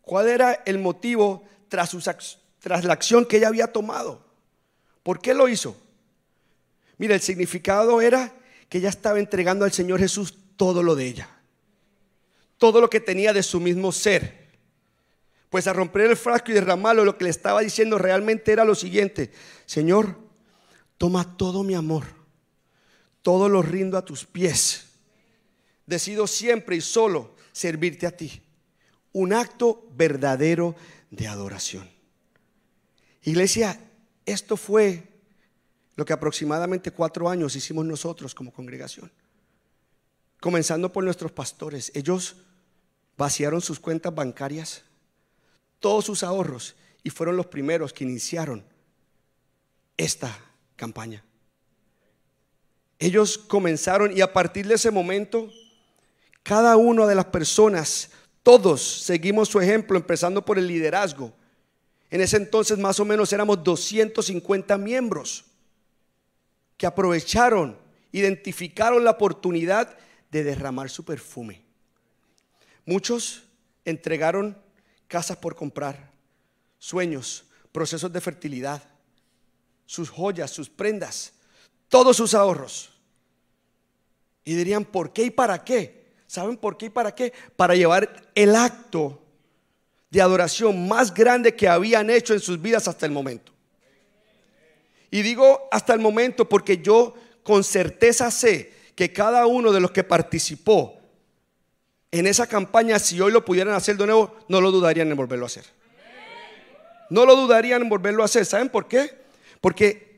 ¿Cuál 0.00 0.28
era 0.28 0.52
el 0.64 0.78
motivo 0.78 1.42
tras 1.74 1.90
tras 2.60 2.84
la 2.84 2.92
acción 2.92 3.24
que 3.26 3.38
ella 3.38 3.48
había 3.48 3.72
tomado. 3.72 4.24
¿Por 5.02 5.20
qué 5.20 5.34
lo 5.34 5.48
hizo? 5.48 5.76
Mira, 6.98 7.16
el 7.16 7.20
significado 7.20 8.00
era 8.00 8.32
que 8.68 8.78
ella 8.78 8.90
estaba 8.90 9.18
entregando 9.18 9.64
al 9.64 9.72
Señor 9.72 9.98
Jesús 9.98 10.38
todo 10.56 10.84
lo 10.84 10.94
de 10.94 11.06
ella, 11.06 11.28
todo 12.58 12.80
lo 12.80 12.88
que 12.88 13.00
tenía 13.00 13.32
de 13.32 13.42
su 13.42 13.58
mismo 13.58 13.90
ser. 13.90 14.44
Pues 15.50 15.66
a 15.66 15.72
romper 15.72 16.02
el 16.02 16.16
frasco 16.16 16.52
y 16.52 16.54
derramarlo, 16.54 17.04
lo 17.04 17.18
que 17.18 17.24
le 17.24 17.30
estaba 17.30 17.60
diciendo 17.60 17.98
realmente 17.98 18.52
era 18.52 18.64
lo 18.64 18.76
siguiente, 18.76 19.32
Señor, 19.66 20.16
toma 20.96 21.36
todo 21.36 21.64
mi 21.64 21.74
amor, 21.74 22.04
todo 23.24 23.48
lo 23.48 23.62
rindo 23.62 23.96
a 23.96 24.04
tus 24.04 24.26
pies. 24.26 24.84
Decido 25.86 26.26
siempre 26.26 26.76
y 26.76 26.82
solo 26.82 27.34
servirte 27.52 28.06
a 28.06 28.14
ti. 28.14 28.42
Un 29.14 29.32
acto 29.32 29.88
verdadero 29.96 30.76
de 31.10 31.26
adoración. 31.26 31.88
Iglesia, 33.22 33.80
esto 34.26 34.58
fue 34.58 35.08
lo 35.96 36.04
que 36.04 36.12
aproximadamente 36.12 36.90
cuatro 36.90 37.30
años 37.30 37.56
hicimos 37.56 37.86
nosotros 37.86 38.34
como 38.34 38.52
congregación. 38.52 39.10
Comenzando 40.38 40.92
por 40.92 41.02
nuestros 41.02 41.32
pastores. 41.32 41.92
Ellos 41.94 42.36
vaciaron 43.16 43.62
sus 43.62 43.80
cuentas 43.80 44.14
bancarias, 44.14 44.82
todos 45.80 46.04
sus 46.04 46.22
ahorros, 46.22 46.76
y 47.02 47.08
fueron 47.08 47.38
los 47.38 47.46
primeros 47.46 47.94
que 47.94 48.04
iniciaron 48.04 48.62
esta 49.96 50.38
campaña. 50.76 51.24
Ellos 52.98 53.38
comenzaron 53.38 54.16
y 54.16 54.20
a 54.20 54.32
partir 54.32 54.66
de 54.66 54.74
ese 54.74 54.90
momento, 54.90 55.50
cada 56.42 56.76
una 56.76 57.06
de 57.06 57.14
las 57.14 57.26
personas, 57.26 58.10
todos 58.42 58.82
seguimos 58.82 59.48
su 59.48 59.60
ejemplo, 59.60 59.96
empezando 59.96 60.44
por 60.44 60.58
el 60.58 60.66
liderazgo 60.66 61.32
en 62.14 62.20
ese 62.20 62.36
entonces 62.36 62.78
más 62.78 63.00
o 63.00 63.04
menos 63.04 63.32
éramos 63.32 63.64
250 63.64 64.78
miembros 64.78 65.46
que 66.76 66.86
aprovecharon, 66.86 67.76
identificaron 68.12 69.02
la 69.02 69.10
oportunidad 69.10 69.98
de 70.30 70.44
derramar 70.44 70.90
su 70.90 71.04
perfume. 71.04 71.64
Muchos 72.86 73.42
entregaron 73.84 74.56
casas 75.08 75.38
por 75.38 75.56
comprar, 75.56 76.12
sueños, 76.78 77.46
procesos 77.72 78.12
de 78.12 78.20
fertilidad, 78.20 78.80
sus 79.84 80.08
joyas, 80.08 80.52
sus 80.52 80.70
prendas, 80.70 81.32
todos 81.88 82.16
sus 82.16 82.34
ahorros. 82.34 82.90
Y 84.44 84.54
dirían, 84.54 84.84
¿por 84.84 85.12
qué 85.12 85.24
y 85.24 85.30
para 85.30 85.64
qué? 85.64 86.04
¿Saben 86.26 86.56
por 86.56 86.76
qué 86.76 86.86
y 86.86 86.90
para 86.90 87.14
qué? 87.14 87.32
Para 87.56 87.74
llevar 87.74 88.30
el 88.34 88.54
acto 88.54 89.20
de 90.10 90.20
adoración 90.20 90.86
más 90.88 91.12
grande 91.12 91.54
que 91.54 91.68
habían 91.68 92.10
hecho 92.10 92.34
en 92.34 92.40
sus 92.40 92.60
vidas 92.60 92.86
hasta 92.88 93.06
el 93.06 93.12
momento. 93.12 93.52
Y 95.10 95.22
digo 95.22 95.68
hasta 95.70 95.94
el 95.94 96.00
momento 96.00 96.48
porque 96.48 96.78
yo 96.78 97.14
con 97.42 97.62
certeza 97.62 98.30
sé 98.30 98.72
que 98.94 99.12
cada 99.12 99.46
uno 99.46 99.72
de 99.72 99.80
los 99.80 99.90
que 99.90 100.04
participó 100.04 100.98
en 102.10 102.26
esa 102.26 102.46
campaña, 102.46 102.98
si 102.98 103.20
hoy 103.20 103.32
lo 103.32 103.44
pudieran 103.44 103.74
hacer 103.74 103.96
de 103.96 104.06
nuevo, 104.06 104.36
no 104.48 104.60
lo 104.60 104.70
dudarían 104.70 105.10
en 105.10 105.16
volverlo 105.16 105.46
a 105.46 105.48
hacer. 105.48 105.64
No 107.10 107.26
lo 107.26 107.34
dudarían 107.34 107.82
en 107.82 107.88
volverlo 107.88 108.22
a 108.22 108.26
hacer. 108.26 108.46
¿Saben 108.46 108.68
por 108.68 108.86
qué? 108.86 109.10
Porque 109.60 110.13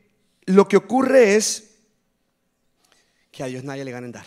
lo 0.46 0.68
que 0.68 0.76
ocurre 0.76 1.36
es 1.36 1.76
que 3.30 3.42
a 3.42 3.46
Dios 3.46 3.64
nadie 3.64 3.84
le 3.84 3.90
gana 3.90 4.06
en 4.06 4.12
dar. 4.12 4.26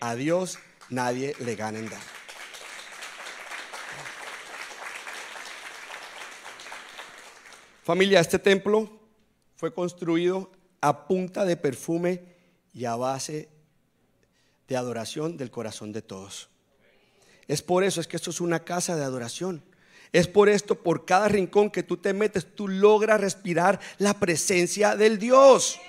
A 0.00 0.14
Dios 0.14 0.58
nadie 0.88 1.34
le 1.40 1.54
gana 1.54 1.78
en 1.78 1.90
dar. 1.90 2.00
Familia, 7.82 8.20
este 8.20 8.38
templo 8.38 9.00
fue 9.56 9.74
construido 9.74 10.52
a 10.80 11.06
punta 11.06 11.44
de 11.44 11.56
perfume 11.56 12.22
y 12.72 12.84
a 12.84 12.94
base 12.94 13.48
de 14.68 14.76
adoración 14.76 15.36
del 15.36 15.50
corazón 15.50 15.92
de 15.92 16.02
todos. 16.02 16.48
Es 17.48 17.60
por 17.60 17.82
eso, 17.82 18.00
es 18.00 18.06
que 18.06 18.16
esto 18.16 18.30
es 18.30 18.40
una 18.40 18.64
casa 18.64 18.96
de 18.96 19.02
adoración. 19.02 19.64
Es 20.12 20.28
por 20.28 20.48
esto, 20.48 20.74
por 20.74 21.04
cada 21.04 21.28
rincón 21.28 21.70
que 21.70 21.82
tú 21.82 21.96
te 21.96 22.12
metes, 22.12 22.54
tú 22.54 22.68
logras 22.68 23.20
respirar 23.20 23.80
la 23.98 24.14
presencia 24.14 24.94
del 24.96 25.18
Dios. 25.18 25.80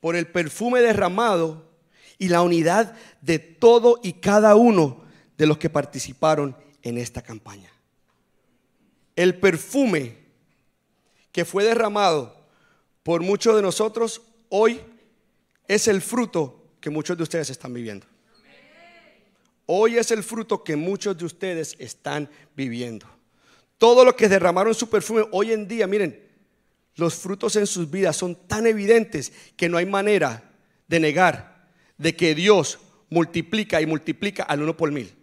Por 0.00 0.16
el 0.16 0.26
perfume 0.26 0.80
derramado 0.80 1.70
y 2.18 2.28
la 2.28 2.42
unidad 2.42 2.96
de 3.20 3.38
todo 3.38 4.00
y 4.02 4.14
cada 4.14 4.56
uno 4.56 5.04
de 5.38 5.46
los 5.46 5.58
que 5.58 5.70
participaron 5.70 6.56
en 6.82 6.98
esta 6.98 7.22
campaña 7.22 7.70
el 9.20 9.38
perfume 9.38 10.16
que 11.30 11.44
fue 11.44 11.62
derramado 11.64 12.34
por 13.02 13.20
muchos 13.22 13.54
de 13.54 13.60
nosotros 13.60 14.22
hoy 14.48 14.80
es 15.68 15.88
el 15.88 16.00
fruto 16.00 16.64
que 16.80 16.88
muchos 16.88 17.18
de 17.18 17.24
ustedes 17.24 17.50
están 17.50 17.74
viviendo. 17.74 18.06
Hoy 19.72 19.98
es 19.98 20.10
el 20.10 20.24
fruto 20.24 20.64
que 20.64 20.74
muchos 20.74 21.16
de 21.16 21.24
ustedes 21.24 21.76
están 21.78 22.28
viviendo. 22.56 23.06
Todo 23.78 24.04
lo 24.04 24.16
que 24.16 24.28
derramaron 24.28 24.74
su 24.74 24.90
perfume 24.90 25.24
hoy 25.30 25.52
en 25.52 25.68
día, 25.68 25.86
miren, 25.86 26.28
los 26.96 27.14
frutos 27.14 27.54
en 27.54 27.68
sus 27.68 27.88
vidas 27.88 28.16
son 28.16 28.34
tan 28.48 28.66
evidentes 28.66 29.32
que 29.56 29.68
no 29.68 29.78
hay 29.78 29.86
manera 29.86 30.50
de 30.88 30.98
negar 30.98 31.68
de 31.98 32.16
que 32.16 32.34
Dios 32.34 32.80
multiplica 33.10 33.80
y 33.80 33.86
multiplica 33.86 34.42
al 34.42 34.62
uno 34.62 34.76
por 34.76 34.90
mil 34.90 35.14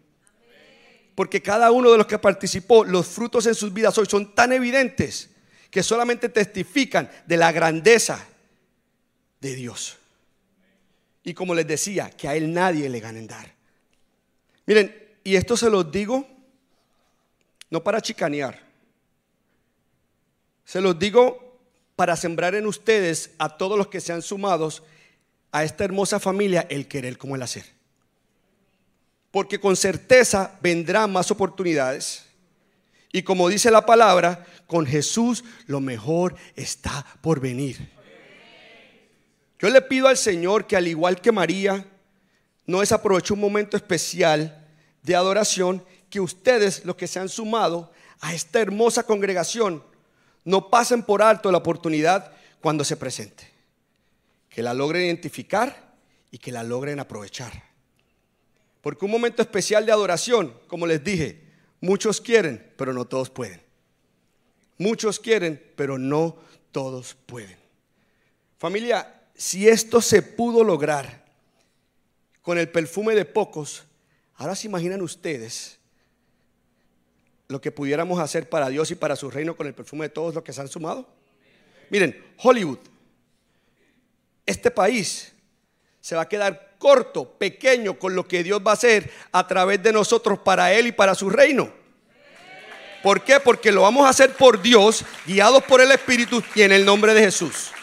porque 1.18 1.42
cada 1.42 1.72
uno 1.72 1.92
de 1.92 1.98
los 1.98 2.06
que 2.06 2.20
participó, 2.20 2.86
los 2.86 3.08
frutos 3.08 3.48
en 3.48 3.56
sus 3.56 3.74
vidas 3.74 3.98
hoy 3.98 4.06
son 4.06 4.36
tan 4.36 4.54
evidentes 4.54 5.32
que 5.72 5.82
solamente 5.82 6.30
testifican 6.30 7.10
de 7.26 7.38
la 7.38 7.52
grandeza 7.52 8.24
de 9.42 9.56
Dios. 9.56 9.98
Y 11.24 11.34
como 11.34 11.56
les 11.56 11.66
decía, 11.66 12.12
que 12.12 12.28
a 12.28 12.36
Él 12.36 12.54
nadie 12.54 12.88
le 12.88 13.00
gana 13.00 13.18
en 13.18 13.26
dar. 13.26 13.57
Miren, 14.68 14.94
y 15.24 15.36
esto 15.36 15.58
se 15.58 15.70
los 15.70 15.92
digo 15.92 16.28
no 17.70 17.84
para 17.84 18.02
chicanear, 18.02 18.62
se 20.64 20.80
los 20.80 21.00
digo 21.00 21.60
para 21.96 22.16
sembrar 22.16 22.54
en 22.54 22.68
ustedes 22.68 23.32
a 23.40 23.58
todos 23.58 23.78
los 23.78 23.88
que 23.88 24.00
sean 24.00 24.22
sumados 24.22 24.84
a 25.52 25.64
esta 25.64 25.84
hermosa 25.84 26.20
familia 26.20 26.68
el 26.70 26.88
querer 26.88 27.18
como 27.18 27.36
el 27.36 27.42
hacer. 27.42 27.66
Porque 29.32 29.60
con 29.60 29.76
certeza 29.76 30.58
vendrán 30.62 31.12
más 31.12 31.32
oportunidades. 31.32 32.26
Y 33.12 33.24
como 33.24 33.50
dice 33.50 33.72
la 33.72 33.86
palabra, 33.86 34.46
con 34.68 34.86
Jesús 34.86 35.44
lo 35.66 35.80
mejor 35.80 36.36
está 36.56 37.06
por 37.22 37.40
venir. 37.40 37.90
Yo 39.60 39.70
le 39.70 39.82
pido 39.82 40.08
al 40.08 40.18
Señor 40.18 40.68
que 40.68 40.76
al 40.76 40.88
igual 40.88 41.20
que 41.20 41.32
María, 41.32 41.86
no 42.68 42.82
desaproveche 42.82 43.34
un 43.34 43.40
momento 43.40 43.76
especial 43.78 44.68
de 45.02 45.16
adoración, 45.16 45.84
que 46.10 46.20
ustedes, 46.20 46.86
los 46.86 46.96
que 46.96 47.08
se 47.08 47.20
han 47.20 47.30
sumado 47.30 47.92
a 48.20 48.34
esta 48.34 48.60
hermosa 48.60 49.04
congregación, 49.04 49.84
no 50.44 50.70
pasen 50.70 51.04
por 51.04 51.22
alto 51.22 51.52
la 51.52 51.58
oportunidad 51.58 52.32
cuando 52.62 52.84
se 52.84 52.98
presente. 52.98 53.50
Que 54.50 54.62
la 54.62 54.74
logren 54.74 55.06
identificar 55.06 55.96
y 56.32 56.38
que 56.38 56.52
la 56.52 56.64
logren 56.64 57.00
aprovechar. 57.00 57.64
Porque 58.82 59.06
un 59.06 59.12
momento 59.12 59.42
especial 59.42 59.86
de 59.86 59.92
adoración, 59.92 60.54
como 60.68 60.88
les 60.88 61.04
dije, 61.04 61.44
muchos 61.82 62.22
quieren, 62.22 62.74
pero 62.78 62.94
no 62.94 63.06
todos 63.06 63.30
pueden. 63.30 63.62
Muchos 64.78 65.20
quieren, 65.20 65.62
pero 65.76 65.98
no 65.98 66.38
todos 66.72 67.16
pueden. 67.26 67.58
Familia, 68.58 69.22
si 69.36 69.68
esto 69.68 70.02
se 70.02 70.22
pudo 70.22 70.64
lograr 70.64 71.27
con 72.48 72.58
el 72.58 72.70
perfume 72.70 73.14
de 73.14 73.26
pocos, 73.26 73.84
ahora 74.36 74.56
se 74.56 74.68
imaginan 74.68 75.02
ustedes 75.02 75.80
lo 77.50 77.60
que 77.60 77.74
pudiéramos 77.74 78.22
hacer 78.22 78.48
para 78.48 78.70
Dios 78.70 78.90
y 78.90 78.96
para 78.96 79.18
su 79.18 79.30
reino 79.30 79.58
con 79.58 79.68
el 79.68 79.74
perfume 79.74 80.06
de 80.06 80.12
todos 80.12 80.34
los 80.34 80.46
que 80.46 80.54
se 80.54 80.62
han 80.62 80.70
sumado. 80.70 81.06
Miren, 81.90 82.24
Hollywood, 82.38 82.78
este 84.46 84.72
país 84.72 85.34
se 86.00 86.16
va 86.16 86.22
a 86.22 86.30
quedar 86.30 86.76
corto, 86.80 87.30
pequeño 87.30 88.00
con 88.00 88.16
lo 88.16 88.26
que 88.26 88.44
Dios 88.44 88.62
va 88.66 88.72
a 88.72 88.76
hacer 88.76 89.12
a 89.34 89.46
través 89.46 89.84
de 89.84 89.92
nosotros 89.92 90.40
para 90.40 90.72
Él 90.72 90.88
y 90.88 90.92
para 90.94 91.16
su 91.16 91.30
reino. 91.30 91.70
¿Por 93.04 93.26
qué? 93.26 93.42
Porque 93.42 93.74
lo 93.74 93.82
vamos 93.82 94.06
a 94.06 94.12
hacer 94.12 94.32
por 94.38 94.62
Dios, 94.62 95.04
guiados 95.26 95.66
por 95.66 95.82
el 95.82 95.92
Espíritu 95.92 96.42
y 96.56 96.62
en 96.62 96.72
el 96.72 96.86
nombre 96.86 97.14
de 97.14 97.24
Jesús. 97.24 97.74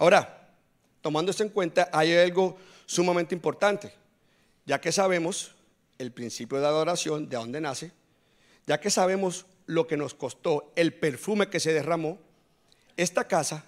Ahora, 0.00 0.48
tomando 1.02 1.30
esto 1.30 1.42
en 1.42 1.50
cuenta, 1.50 1.90
hay 1.92 2.16
algo 2.16 2.56
sumamente 2.86 3.34
importante, 3.34 3.92
ya 4.64 4.80
que 4.80 4.92
sabemos 4.92 5.54
el 5.98 6.10
principio 6.10 6.58
de 6.58 6.66
adoración, 6.66 7.28
de 7.28 7.36
dónde 7.36 7.60
nace, 7.60 7.92
ya 8.66 8.80
que 8.80 8.88
sabemos 8.88 9.44
lo 9.66 9.86
que 9.86 9.98
nos 9.98 10.14
costó, 10.14 10.72
el 10.74 10.94
perfume 10.94 11.50
que 11.50 11.60
se 11.60 11.74
derramó, 11.74 12.18
esta 12.96 13.28
casa, 13.28 13.66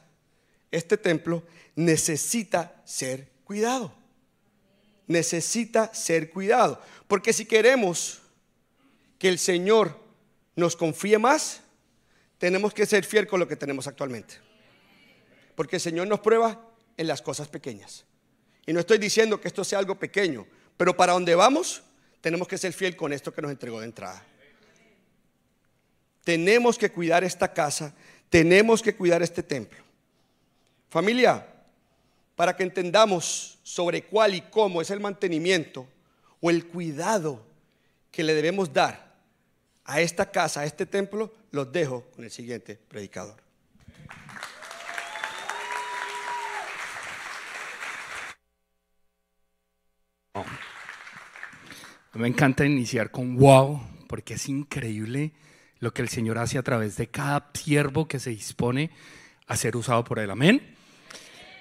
este 0.70 0.96
templo, 0.96 1.42
necesita 1.76 2.80
ser 2.86 3.28
cuidado. 3.44 3.92
Necesita 5.08 5.92
ser 5.92 6.30
cuidado. 6.30 6.80
Porque 7.08 7.34
si 7.34 7.44
queremos 7.44 8.22
que 9.18 9.28
el 9.28 9.38
Señor 9.38 10.00
nos 10.56 10.76
confíe 10.76 11.18
más, 11.18 11.60
tenemos 12.38 12.72
que 12.72 12.86
ser 12.86 13.04
fiel 13.04 13.26
con 13.26 13.38
lo 13.38 13.46
que 13.46 13.56
tenemos 13.56 13.86
actualmente. 13.86 14.51
Porque 15.54 15.76
el 15.76 15.82
Señor 15.82 16.08
nos 16.08 16.20
prueba 16.20 16.60
en 16.96 17.06
las 17.06 17.22
cosas 17.22 17.48
pequeñas. 17.48 18.04
Y 18.66 18.72
no 18.72 18.80
estoy 18.80 18.98
diciendo 18.98 19.40
que 19.40 19.48
esto 19.48 19.64
sea 19.64 19.78
algo 19.78 19.98
pequeño, 19.98 20.46
pero 20.76 20.96
para 20.96 21.12
donde 21.12 21.34
vamos, 21.34 21.82
tenemos 22.20 22.46
que 22.46 22.58
ser 22.58 22.72
fiel 22.72 22.96
con 22.96 23.12
esto 23.12 23.32
que 23.32 23.42
nos 23.42 23.50
entregó 23.50 23.80
de 23.80 23.86
entrada. 23.86 24.24
Tenemos 26.24 26.78
que 26.78 26.90
cuidar 26.90 27.24
esta 27.24 27.52
casa, 27.52 27.94
tenemos 28.30 28.80
que 28.80 28.94
cuidar 28.94 29.22
este 29.22 29.42
templo. 29.42 29.82
Familia, 30.88 31.46
para 32.36 32.56
que 32.56 32.62
entendamos 32.62 33.58
sobre 33.62 34.04
cuál 34.04 34.34
y 34.34 34.42
cómo 34.42 34.80
es 34.80 34.90
el 34.90 35.00
mantenimiento 35.00 35.88
o 36.40 36.50
el 36.50 36.66
cuidado 36.66 37.44
que 38.10 38.22
le 38.22 38.34
debemos 38.34 38.72
dar 38.72 39.12
a 39.84 40.00
esta 40.00 40.30
casa, 40.30 40.60
a 40.60 40.64
este 40.64 40.86
templo, 40.86 41.32
los 41.50 41.72
dejo 41.72 42.04
con 42.14 42.24
el 42.24 42.30
siguiente 42.30 42.78
predicador. 42.88 43.41
Me 52.14 52.28
encanta 52.28 52.66
iniciar 52.66 53.10
con 53.10 53.36
wow, 53.36 53.80
porque 54.06 54.34
es 54.34 54.46
increíble 54.48 55.32
lo 55.78 55.94
que 55.94 56.02
el 56.02 56.10
Señor 56.10 56.36
hace 56.36 56.58
a 56.58 56.62
través 56.62 56.98
de 56.98 57.06
cada 57.06 57.50
siervo 57.54 58.06
que 58.06 58.18
se 58.18 58.28
dispone 58.28 58.90
a 59.46 59.56
ser 59.56 59.76
usado 59.76 60.04
por 60.04 60.18
Él. 60.18 60.30
Amén. 60.30 60.60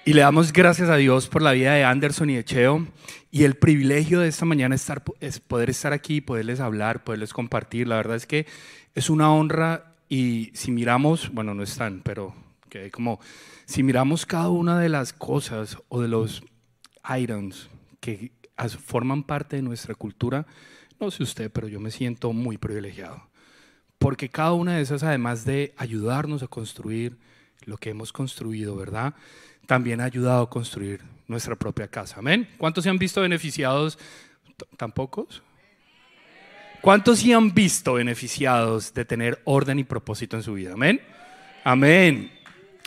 Y 0.04 0.12
le 0.12 0.20
damos 0.20 0.52
gracias 0.52 0.90
a 0.90 0.96
Dios 0.96 1.28
por 1.28 1.40
la 1.40 1.52
vida 1.52 1.72
de 1.72 1.84
Anderson 1.84 2.28
y 2.28 2.34
de 2.34 2.44
Cheo 2.44 2.86
y 3.30 3.44
el 3.44 3.54
privilegio 3.54 4.20
de 4.20 4.28
esta 4.28 4.44
mañana 4.44 4.74
estar, 4.74 5.02
es 5.20 5.40
poder 5.40 5.70
estar 5.70 5.94
aquí, 5.94 6.20
poderles 6.20 6.60
hablar, 6.60 7.02
poderles 7.02 7.32
compartir. 7.32 7.88
La 7.88 7.96
verdad 7.96 8.16
es 8.16 8.26
que 8.26 8.46
es 8.94 9.08
una 9.08 9.32
honra 9.32 9.94
y 10.10 10.50
si 10.52 10.70
miramos, 10.70 11.32
bueno, 11.32 11.54
no 11.54 11.62
están, 11.62 12.02
pero 12.04 12.34
que 12.68 12.90
como 12.90 13.20
si 13.64 13.82
miramos 13.82 14.26
cada 14.26 14.50
una 14.50 14.78
de 14.78 14.90
las 14.90 15.14
cosas 15.14 15.78
o 15.88 16.02
de 16.02 16.08
los 16.08 16.42
items 17.08 17.70
que 18.00 18.32
forman 18.68 19.24
parte 19.24 19.56
de 19.56 19.62
nuestra 19.62 19.94
cultura, 19.94 20.46
no 21.00 21.10
sé 21.10 21.22
usted, 21.22 21.50
pero 21.50 21.68
yo 21.68 21.80
me 21.80 21.90
siento 21.90 22.32
muy 22.32 22.58
privilegiado. 22.58 23.28
Porque 23.98 24.28
cada 24.28 24.52
una 24.52 24.76
de 24.76 24.82
esas, 24.82 25.02
además 25.02 25.44
de 25.44 25.74
ayudarnos 25.76 26.42
a 26.42 26.48
construir 26.48 27.18
lo 27.64 27.76
que 27.76 27.90
hemos 27.90 28.12
construido, 28.12 28.76
¿verdad? 28.76 29.14
También 29.66 30.00
ha 30.00 30.04
ayudado 30.04 30.42
a 30.42 30.50
construir 30.50 31.00
nuestra 31.28 31.56
propia 31.56 31.88
casa. 31.88 32.16
Amén. 32.18 32.48
¿Cuántos 32.58 32.84
se 32.84 32.90
han 32.90 32.98
visto 32.98 33.20
beneficiados? 33.20 33.98
¿Tan 34.76 34.92
pocos? 34.92 35.42
¿Cuántos 36.80 37.20
se 37.20 37.32
han 37.32 37.54
visto 37.54 37.94
beneficiados 37.94 38.92
de 38.92 39.04
tener 39.04 39.40
orden 39.44 39.78
y 39.78 39.84
propósito 39.84 40.36
en 40.36 40.42
su 40.42 40.54
vida? 40.54 40.72
Amén. 40.72 41.00
Amén. 41.62 42.32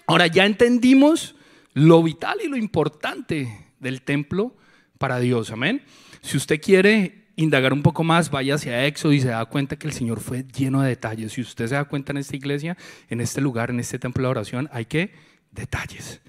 Ahora 0.06 0.28
ya 0.28 0.46
entendimos 0.46 1.36
lo 1.74 2.04
vital 2.04 2.40
y 2.44 2.50
lo 2.50 2.58
importante 2.58 3.72
del 3.80 4.02
templo 4.02 4.54
para 4.98 5.20
Dios. 5.20 5.52
Amén. 5.52 5.84
Si 6.22 6.38
usted 6.38 6.62
quiere 6.62 7.26
indagar 7.36 7.74
un 7.74 7.82
poco 7.82 8.04
más, 8.04 8.30
vaya 8.30 8.56
hacia 8.56 8.86
Éxodo 8.86 9.14
y 9.14 9.22
se 9.22 9.30
da 9.30 9.46
cuenta 9.46 9.76
que 9.76 9.88
el 9.88 9.94
Señor 9.94 10.20
fue 10.20 10.44
lleno 10.44 10.82
de 10.82 10.90
detalles. 10.90 11.34
Si 11.34 11.42
usted 11.42 11.68
se 11.68 11.76
da 11.76 11.86
cuenta 11.86 12.12
en 12.12 12.18
esta 12.18 12.36
iglesia, 12.36 12.78
en 13.10 13.22
este 13.22 13.42
lugar, 13.42 13.70
en 13.70 13.80
este 13.80 14.00
templo 14.00 14.24
de 14.24 14.30
oración, 14.30 14.70
hay 14.72 14.86
que 14.86 15.12
detalles. 15.52 16.22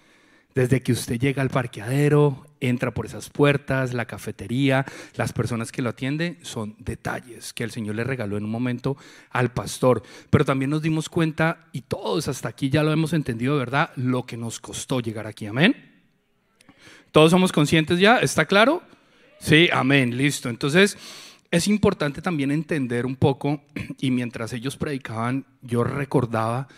Desde 0.55 0.83
que 0.83 0.93
usted 0.93 1.19
llega 1.19 1.43
al 1.43 1.51
parqueadero, 1.51 2.47
entra 2.61 2.95
por 2.95 3.05
esas 3.05 3.29
puertas, 3.29 3.93
la 3.93 4.07
cafetería, 4.07 4.87
las 5.15 5.35
personas 5.35 5.71
que 5.71 5.83
lo 5.83 5.91
atienden, 5.91 6.39
son 6.41 6.77
detalles 6.79 7.53
que 7.53 7.63
el 7.63 7.71
Señor 7.71 7.97
le 7.97 8.05
regaló 8.05 8.39
en 8.39 8.45
un 8.45 8.51
momento 8.51 8.97
al 9.31 9.53
pastor. 9.53 10.03
Pero 10.31 10.47
también 10.47 10.71
nos 10.71 10.81
dimos 10.81 11.11
cuenta, 11.11 11.69
y 11.73 11.83
todos 11.83 12.29
hasta 12.29 12.49
aquí 12.49 12.71
ya 12.71 12.83
lo 12.83 12.93
hemos 12.93 13.13
entendido, 13.13 13.59
¿verdad? 13.59 13.91
Lo 13.97 14.25
que 14.25 14.39
nos 14.39 14.59
costó 14.59 15.01
llegar 15.01 15.27
aquí. 15.27 15.45
Amén. 15.45 15.96
¿Todos 17.17 17.31
somos 17.31 17.51
conscientes 17.51 17.99
ya? 17.99 18.19
¿Está 18.19 18.45
claro? 18.45 18.83
Sí, 19.39 19.71
amén, 19.73 20.19
listo. 20.19 20.51
Entonces, 20.51 20.99
es 21.51 21.67
importante 21.67 22.21
también 22.21 22.51
entender 22.51 23.07
un 23.07 23.17
poco, 23.17 23.63
y 23.99 24.11
mientras 24.11 24.53
ellos 24.53 24.77
predicaban, 24.77 25.47
yo 25.63 25.83
recordaba 25.83 26.69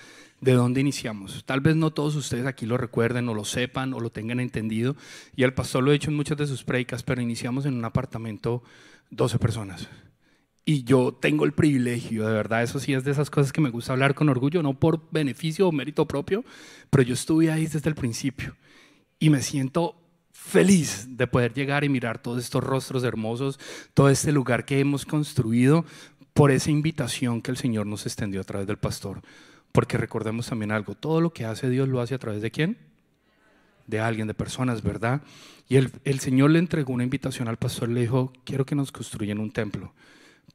de 0.40 0.52
dónde 0.52 0.80
iniciamos. 0.80 1.42
Tal 1.44 1.60
vez 1.60 1.74
no 1.74 1.90
todos 1.90 2.14
ustedes 2.14 2.46
aquí 2.46 2.66
lo 2.66 2.76
recuerden 2.76 3.28
o 3.28 3.34
lo 3.34 3.44
sepan 3.44 3.92
o 3.94 3.98
lo 3.98 4.10
tengan 4.10 4.38
entendido, 4.38 4.94
y 5.34 5.42
el 5.42 5.54
pastor 5.54 5.82
lo 5.82 5.90
ha 5.90 5.94
dicho 5.94 6.08
en 6.08 6.16
muchas 6.16 6.38
de 6.38 6.46
sus 6.46 6.62
predicas, 6.62 7.02
pero 7.02 7.20
iniciamos 7.20 7.66
en 7.66 7.74
un 7.74 7.84
apartamento 7.84 8.62
12 9.10 9.40
personas. 9.40 9.88
Y 10.64 10.84
yo 10.84 11.18
tengo 11.20 11.46
el 11.46 11.52
privilegio, 11.52 12.24
de 12.24 12.32
verdad, 12.32 12.62
eso 12.62 12.78
sí 12.78 12.92
es 12.94 13.02
de 13.02 13.10
esas 13.10 13.28
cosas 13.28 13.52
que 13.52 13.60
me 13.60 13.70
gusta 13.70 13.92
hablar 13.92 14.14
con 14.14 14.28
orgullo, 14.28 14.62
no 14.62 14.78
por 14.78 15.10
beneficio 15.10 15.66
o 15.66 15.72
mérito 15.72 16.06
propio, 16.06 16.44
pero 16.90 17.02
yo 17.02 17.14
estuve 17.14 17.50
ahí 17.50 17.66
desde 17.66 17.88
el 17.88 17.96
principio 17.96 18.54
y 19.18 19.30
me 19.30 19.42
siento 19.42 19.96
feliz 20.48 21.06
de 21.10 21.26
poder 21.26 21.52
llegar 21.52 21.84
y 21.84 21.88
mirar 21.88 22.18
todos 22.18 22.42
estos 22.42 22.62
rostros 22.64 23.04
hermosos, 23.04 23.58
todo 23.92 24.08
este 24.08 24.32
lugar 24.32 24.64
que 24.64 24.78
hemos 24.78 25.04
construido 25.04 25.84
por 26.32 26.50
esa 26.52 26.70
invitación 26.70 27.42
que 27.42 27.50
el 27.50 27.56
Señor 27.56 27.86
nos 27.86 28.06
extendió 28.06 28.40
a 28.40 28.44
través 28.44 28.66
del 28.66 28.78
pastor. 28.78 29.20
Porque 29.72 29.98
recordemos 29.98 30.46
también 30.46 30.70
algo, 30.72 30.94
todo 30.94 31.20
lo 31.20 31.32
que 31.32 31.44
hace 31.44 31.68
Dios 31.68 31.88
lo 31.88 32.00
hace 32.00 32.14
a 32.14 32.18
través 32.18 32.40
de 32.40 32.50
quién? 32.50 32.78
De 33.86 34.00
alguien, 34.00 34.26
de 34.26 34.34
personas, 34.34 34.82
¿verdad? 34.82 35.22
Y 35.68 35.76
el, 35.76 36.20
Señor 36.20 36.50
le 36.50 36.60
entregó 36.60 36.94
una 36.94 37.04
invitación 37.04 37.48
al 37.48 37.58
pastor, 37.58 37.90
le 37.90 38.00
dijo, 38.00 38.32
quiero 38.44 38.64
que 38.64 38.74
nos 38.74 38.92
construyan 38.92 39.38
un 39.38 39.50
templo. 39.50 39.92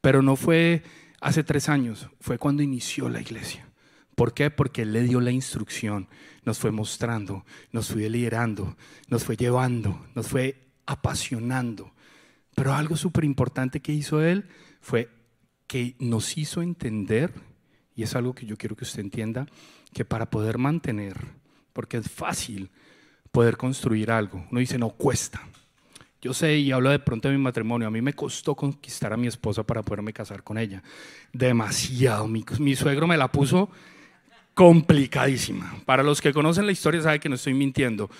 Pero 0.00 0.22
no 0.22 0.34
fue 0.34 0.82
hace 1.20 1.44
tres 1.44 1.68
años, 1.68 2.08
fue 2.20 2.38
cuando 2.38 2.62
inició 2.62 3.08
la 3.08 3.20
iglesia. 3.20 3.68
¿Por 4.14 4.32
qué? 4.34 4.50
Porque 4.50 4.82
Él 4.82 4.92
le 4.92 5.02
dio 5.02 5.20
la 5.20 5.30
instrucción, 5.30 6.08
nos 6.44 6.58
fue 6.58 6.70
mostrando, 6.70 7.44
nos 7.72 7.88
fue 7.88 8.08
liderando, 8.08 8.76
nos 9.08 9.24
fue 9.24 9.36
llevando, 9.36 10.06
nos 10.14 10.28
fue 10.28 10.68
apasionando. 10.86 11.92
Pero 12.54 12.74
algo 12.74 12.96
súper 12.96 13.24
importante 13.24 13.80
que 13.80 13.92
hizo 13.92 14.22
Él 14.22 14.46
fue 14.80 15.10
que 15.66 15.96
nos 15.98 16.36
hizo 16.36 16.62
entender, 16.62 17.32
y 17.96 18.02
es 18.02 18.14
algo 18.14 18.34
que 18.34 18.46
yo 18.46 18.56
quiero 18.56 18.76
que 18.76 18.84
usted 18.84 19.00
entienda, 19.00 19.46
que 19.92 20.04
para 20.04 20.30
poder 20.30 20.58
mantener, 20.58 21.16
porque 21.72 21.96
es 21.96 22.10
fácil 22.10 22.70
poder 23.32 23.56
construir 23.56 24.10
algo, 24.10 24.46
uno 24.50 24.60
dice, 24.60 24.78
no 24.78 24.90
cuesta. 24.90 25.40
Yo 26.20 26.32
sé 26.32 26.56
y 26.56 26.72
hablo 26.72 26.88
de 26.88 27.00
pronto 27.00 27.28
de 27.28 27.36
mi 27.36 27.42
matrimonio, 27.42 27.88
a 27.88 27.90
mí 27.90 28.00
me 28.00 28.14
costó 28.14 28.54
conquistar 28.54 29.12
a 29.12 29.16
mi 29.16 29.26
esposa 29.26 29.62
para 29.62 29.82
poderme 29.82 30.12
casar 30.12 30.42
con 30.42 30.56
ella. 30.56 30.82
Demasiado, 31.32 32.26
mi, 32.28 32.44
mi 32.60 32.76
suegro 32.76 33.06
me 33.06 33.16
la 33.16 33.28
puso 33.28 33.68
complicadísima. 34.54 35.76
Para 35.84 36.02
los 36.02 36.20
que 36.20 36.32
conocen 36.32 36.66
la 36.66 36.72
historia 36.72 37.02
saben 37.02 37.20
que 37.20 37.28
no 37.28 37.34
estoy 37.34 37.54
mintiendo. 37.54 38.10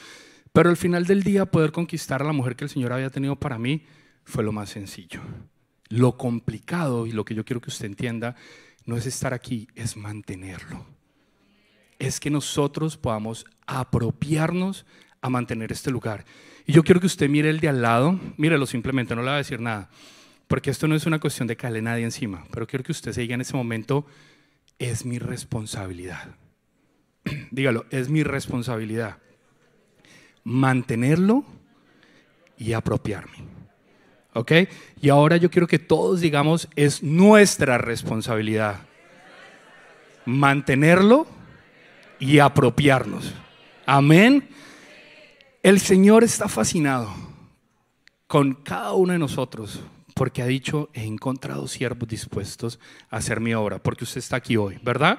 Pero 0.53 0.71
al 0.71 0.77
final 0.77 1.07
del 1.07 1.23
día 1.23 1.47
poder 1.47 1.73
conquistar 1.73 2.23
a 2.23 2.27
la 2.27 2.33
mujer 2.33 2.55
que 2.55 2.65
el 2.65 2.71
Señor 2.71 2.93
había 2.93 3.11
tenido 3.11 3.37
para 3.37 3.59
mí 3.59 3.85
fue 4.25 4.45
lo 4.45 4.53
más 4.53 4.71
sencillo. 4.71 5.21
Lo 5.89 6.17
complicado 6.17 7.07
y 7.07 7.13
lo 7.13 7.25
que 7.25 7.35
yo 7.35 7.45
quiero 7.45 7.61
que 7.61 7.71
usted 7.71 7.87
entienda 7.87 8.37
no 8.87 8.97
es 8.97 9.07
estar 9.07 9.35
aquí, 9.35 9.69
es 9.75 9.97
mantenerlo. 9.97 10.87
Es 11.99 12.21
que 12.21 12.31
nosotros 12.31 12.97
podamos 12.97 13.47
apropiarnos 13.67 14.85
a 15.21 15.31
mantener 15.31 15.73
este 15.73 15.91
lugar. 15.91 16.25
Y 16.67 16.73
yo 16.73 16.83
quiero 16.83 17.01
que 17.01 17.07
usted 17.07 17.29
mire 17.29 17.51
el 17.51 17.61
de 17.61 17.69
al 17.69 17.83
lado, 17.83 18.19
mírelo 18.37 18.67
simplemente, 18.67 19.15
no 19.15 19.23
le 19.23 19.29
va 19.29 19.35
a 19.35 19.39
decir 19.39 19.61
nada, 19.61 19.91
porque 20.47 20.71
esto 20.71 20.87
no 20.87 20.95
es 20.95 21.07
una 21.07 21.19
cuestión 21.19 21.49
de 21.49 21.57
caerle 21.57 21.83
nadie 21.83 22.05
encima, 22.05 22.47
pero 22.51 22.67
quiero 22.67 22.85
que 22.85 22.93
usted 22.93 23.13
se 23.13 23.23
diga 23.23 23.35
en 23.35 23.41
ese 23.41 23.57
momento, 23.57 24.07
es 24.79 25.05
mi 25.05 25.19
responsabilidad. 25.19 26.37
Dígalo, 27.51 27.87
es 27.91 28.09
mi 28.09 28.23
responsabilidad 28.23 29.19
mantenerlo 30.45 31.45
y 32.59 32.73
apropiarme. 32.73 33.39
¿Ok? 34.35 34.53
Y 35.01 35.09
ahora 35.09 35.37
yo 35.37 35.51
quiero 35.51 35.67
que 35.67 35.79
todos 35.79 36.21
digamos, 36.21 36.69
es 36.77 37.03
nuestra 37.03 37.79
responsabilidad 37.79 38.81
mantenerlo 40.27 41.27
y 42.19 42.39
apropiarnos. 42.39 43.35
Amén. 43.87 44.49
El 45.63 45.81
Señor 45.81 46.25
está 46.25 46.49
fascinado 46.49 47.13
con 48.27 48.55
cada 48.55 48.93
uno 48.95 49.13
de 49.13 49.19
nosotros 49.19 49.81
porque 50.15 50.43
ha 50.43 50.47
dicho, 50.47 50.89
he 50.95 51.05
encontrado 51.05 51.67
siervos 51.69 52.09
dispuestos 52.09 52.79
a 53.11 53.19
hacer 53.19 53.41
mi 53.41 53.53
obra, 53.53 53.83
porque 53.83 54.05
usted 54.05 54.19
está 54.19 54.37
aquí 54.37 54.57
hoy, 54.57 54.79
¿verdad? 54.83 55.19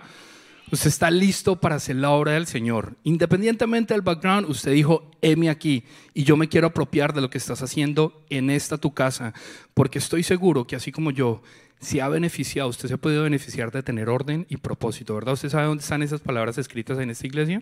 Usted 0.72 0.88
está 0.88 1.12
listo 1.12 1.58
para 1.58 1.76
hacer 1.76 1.98
la 1.98 2.10
obra 2.10 2.32
del 2.32 2.48
Señor. 2.48 2.96
Independientemente 3.04 3.94
del 3.94 4.02
background, 4.02 4.50
usted 4.50 4.72
dijo, 4.72 5.12
heme 5.22 5.50
aquí 5.50 5.84
y 6.14 6.24
yo 6.24 6.38
me 6.38 6.50
quiero 6.50 6.68
apropiar 6.68 7.14
de 7.14 7.22
lo 7.22 7.30
que 7.30 7.38
estás 7.38 7.62
haciendo 7.62 8.26
en 8.30 8.50
esta 8.50 8.78
tu 8.78 8.94
casa, 8.94 9.34
porque 9.76 10.00
estoy 10.00 10.24
seguro 10.24 10.66
que 10.66 10.76
así 10.76 10.92
como 10.92 11.12
yo, 11.12 11.44
si 11.80 12.00
ha 12.00 12.08
beneficiado, 12.08 12.70
usted 12.70 12.88
se 12.88 12.96
ha 12.96 12.98
podido 12.98 13.24
beneficiar 13.24 13.72
de 13.72 13.84
tener 13.84 14.10
orden 14.10 14.48
y 14.50 14.58
propósito, 14.58 15.14
¿verdad? 15.14 15.36
¿Usted 15.36 15.50
sabe 15.50 15.68
dónde 15.68 15.84
están 15.84 16.02
esas 16.02 16.22
palabras 16.22 16.58
escritas 16.58 16.98
en 16.98 17.12
esta 17.12 17.28
iglesia? 17.28 17.62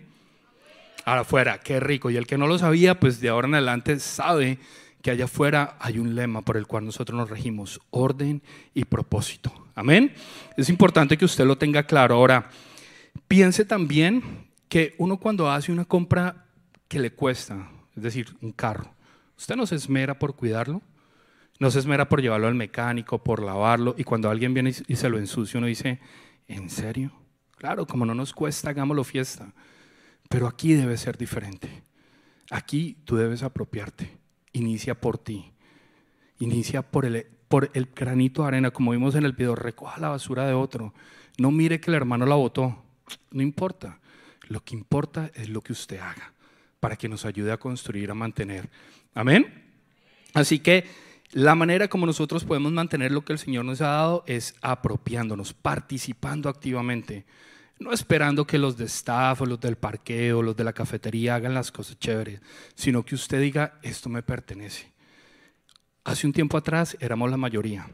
Afuera, 1.04 1.60
qué 1.60 1.80
rico. 1.80 2.10
Y 2.10 2.16
el 2.16 2.26
que 2.26 2.38
no 2.38 2.46
lo 2.46 2.58
sabía, 2.58 2.98
pues 2.98 3.20
de 3.20 3.28
ahora 3.28 3.48
en 3.48 3.54
adelante 3.54 4.00
sabe 4.00 4.58
que 5.04 5.12
allá 5.12 5.26
afuera 5.26 5.76
hay 5.78 6.00
un 6.00 6.16
lema 6.16 6.42
por 6.42 6.56
el 6.56 6.66
cual 6.66 6.84
nosotros 6.84 7.16
nos 7.16 7.30
regimos, 7.30 7.80
orden 7.90 8.42
y 8.74 8.86
propósito. 8.86 9.52
Amén. 9.76 10.12
Es 10.56 10.68
importante 10.68 11.16
que 11.16 11.26
usted 11.26 11.44
lo 11.44 11.56
tenga 11.56 11.84
claro. 11.84 12.16
Ahora, 12.16 12.50
Piense 13.28 13.64
también 13.64 14.22
que 14.68 14.94
uno 14.98 15.18
cuando 15.18 15.50
hace 15.50 15.72
una 15.72 15.84
compra 15.84 16.46
que 16.88 16.98
le 16.98 17.12
cuesta, 17.12 17.70
es 17.96 18.02
decir, 18.02 18.36
un 18.42 18.52
carro, 18.52 18.94
usted 19.36 19.56
no 19.56 19.66
se 19.66 19.76
esmera 19.76 20.18
por 20.18 20.36
cuidarlo, 20.36 20.82
no 21.58 21.70
se 21.70 21.78
esmera 21.78 22.08
por 22.08 22.20
llevarlo 22.20 22.48
al 22.48 22.54
mecánico, 22.54 23.22
por 23.22 23.42
lavarlo, 23.42 23.94
y 23.96 24.04
cuando 24.04 24.28
alguien 24.28 24.52
viene 24.52 24.74
y 24.86 24.96
se 24.96 25.08
lo 25.08 25.18
ensucia, 25.18 25.58
uno 25.58 25.68
dice, 25.68 26.00
¿en 26.48 26.68
serio? 26.68 27.12
Claro, 27.56 27.86
como 27.86 28.04
no 28.04 28.14
nos 28.14 28.32
cuesta, 28.32 28.70
hagámoslo 28.70 29.04
fiesta. 29.04 29.52
Pero 30.28 30.46
aquí 30.46 30.74
debe 30.74 30.96
ser 30.96 31.16
diferente. 31.16 31.82
Aquí 32.50 32.98
tú 33.04 33.16
debes 33.16 33.42
apropiarte. 33.42 34.10
Inicia 34.54 34.98
por 34.98 35.18
ti. 35.18 35.52
Inicia 36.38 36.80
por 36.80 37.04
el, 37.04 37.26
por 37.48 37.70
el 37.74 37.90
granito 37.94 38.42
de 38.42 38.48
arena, 38.48 38.70
como 38.70 38.92
vimos 38.92 39.14
en 39.14 39.24
el 39.24 39.32
video, 39.32 39.54
recoja 39.54 40.00
la 40.00 40.08
basura 40.08 40.46
de 40.46 40.54
otro. 40.54 40.94
No 41.36 41.50
mire 41.50 41.80
que 41.80 41.90
el 41.90 41.96
hermano 41.96 42.24
la 42.24 42.36
botó. 42.36 42.82
No 43.30 43.42
importa. 43.42 44.00
Lo 44.48 44.64
que 44.64 44.74
importa 44.74 45.30
es 45.34 45.50
lo 45.50 45.60
que 45.60 45.72
usted 45.72 45.98
haga 45.98 46.32
para 46.80 46.96
que 46.96 47.08
nos 47.08 47.24
ayude 47.24 47.50
a 47.50 47.56
construir, 47.56 48.10
a 48.10 48.14
mantener. 48.14 48.68
Amén. 49.14 49.72
Así 50.34 50.58
que 50.58 50.84
la 51.32 51.54
manera 51.54 51.88
como 51.88 52.04
nosotros 52.04 52.44
podemos 52.44 52.72
mantener 52.72 53.10
lo 53.10 53.24
que 53.24 53.32
el 53.32 53.38
Señor 53.38 53.64
nos 53.64 53.80
ha 53.80 53.88
dado 53.88 54.24
es 54.26 54.54
apropiándonos, 54.60 55.54
participando 55.54 56.48
activamente. 56.48 57.24
No 57.84 57.92
esperando 57.92 58.46
que 58.46 58.56
los 58.56 58.78
de 58.78 58.86
staff 58.86 59.42
los 59.42 59.60
del 59.60 59.76
parqueo, 59.76 60.40
los 60.40 60.56
de 60.56 60.64
la 60.64 60.72
cafetería 60.72 61.34
hagan 61.34 61.52
las 61.52 61.70
cosas 61.70 61.98
chéveres, 61.98 62.40
sino 62.74 63.04
que 63.04 63.14
usted 63.14 63.42
diga, 63.42 63.78
esto 63.82 64.08
me 64.08 64.22
pertenece. 64.22 64.90
Hace 66.02 66.26
un 66.26 66.32
tiempo 66.32 66.56
atrás 66.56 66.96
éramos 66.98 67.30
la 67.30 67.36
mayoría. 67.36 67.86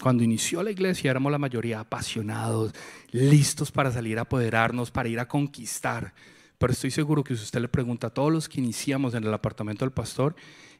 Cuando 0.00 0.24
inició 0.24 0.62
la 0.62 0.70
iglesia 0.70 1.10
éramos 1.10 1.30
la 1.30 1.36
mayoría 1.36 1.80
apasionados, 1.80 2.72
listos 3.10 3.70
para 3.70 3.92
salir 3.92 4.18
a 4.18 4.22
apoderarnos, 4.22 4.90
para 4.90 5.10
ir 5.10 5.20
a 5.20 5.28
conquistar. 5.28 6.14
Pero 6.56 6.72
estoy 6.72 6.90
seguro 6.90 7.22
que 7.22 7.36
si 7.36 7.42
usted 7.42 7.60
le 7.60 7.68
pregunta 7.68 8.06
a 8.06 8.10
todos 8.10 8.32
los 8.32 8.48
que 8.48 8.58
iniciamos 8.58 9.12
en 9.12 9.24
el 9.24 9.34
apartamento 9.34 9.84
del 9.84 9.92
pastor, 9.92 10.34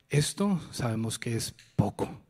esto 0.09 0.63
sabemos 0.71 1.19
que 1.19 1.37
es 1.37 1.55
poco 1.77 2.23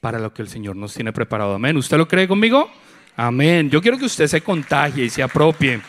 para 0.00 0.18
lo 0.18 0.34
que 0.34 0.42
el 0.42 0.48
Señor 0.48 0.74
nos 0.74 0.92
tiene 0.92 1.12
preparado. 1.12 1.54
Amén. 1.54 1.76
¿Usted 1.76 1.98
lo 1.98 2.08
cree 2.08 2.26
conmigo? 2.26 2.68
Amén. 3.16 3.70
Yo 3.70 3.80
quiero 3.80 3.96
que 3.96 4.06
usted 4.06 4.26
se 4.26 4.40
contagie 4.40 5.04
y 5.04 5.10
se 5.10 5.22
apropie. 5.22 5.80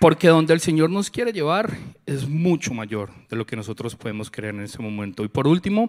Porque 0.00 0.26
donde 0.26 0.52
el 0.54 0.60
Señor 0.60 0.90
nos 0.90 1.08
quiere 1.08 1.32
llevar 1.32 1.76
es 2.04 2.28
mucho 2.28 2.74
mayor 2.74 3.10
de 3.30 3.36
lo 3.36 3.46
que 3.46 3.54
nosotros 3.54 3.94
podemos 3.94 4.28
creer 4.28 4.54
en 4.54 4.62
ese 4.62 4.82
momento. 4.82 5.24
Y 5.24 5.28
por 5.28 5.46
último, 5.46 5.88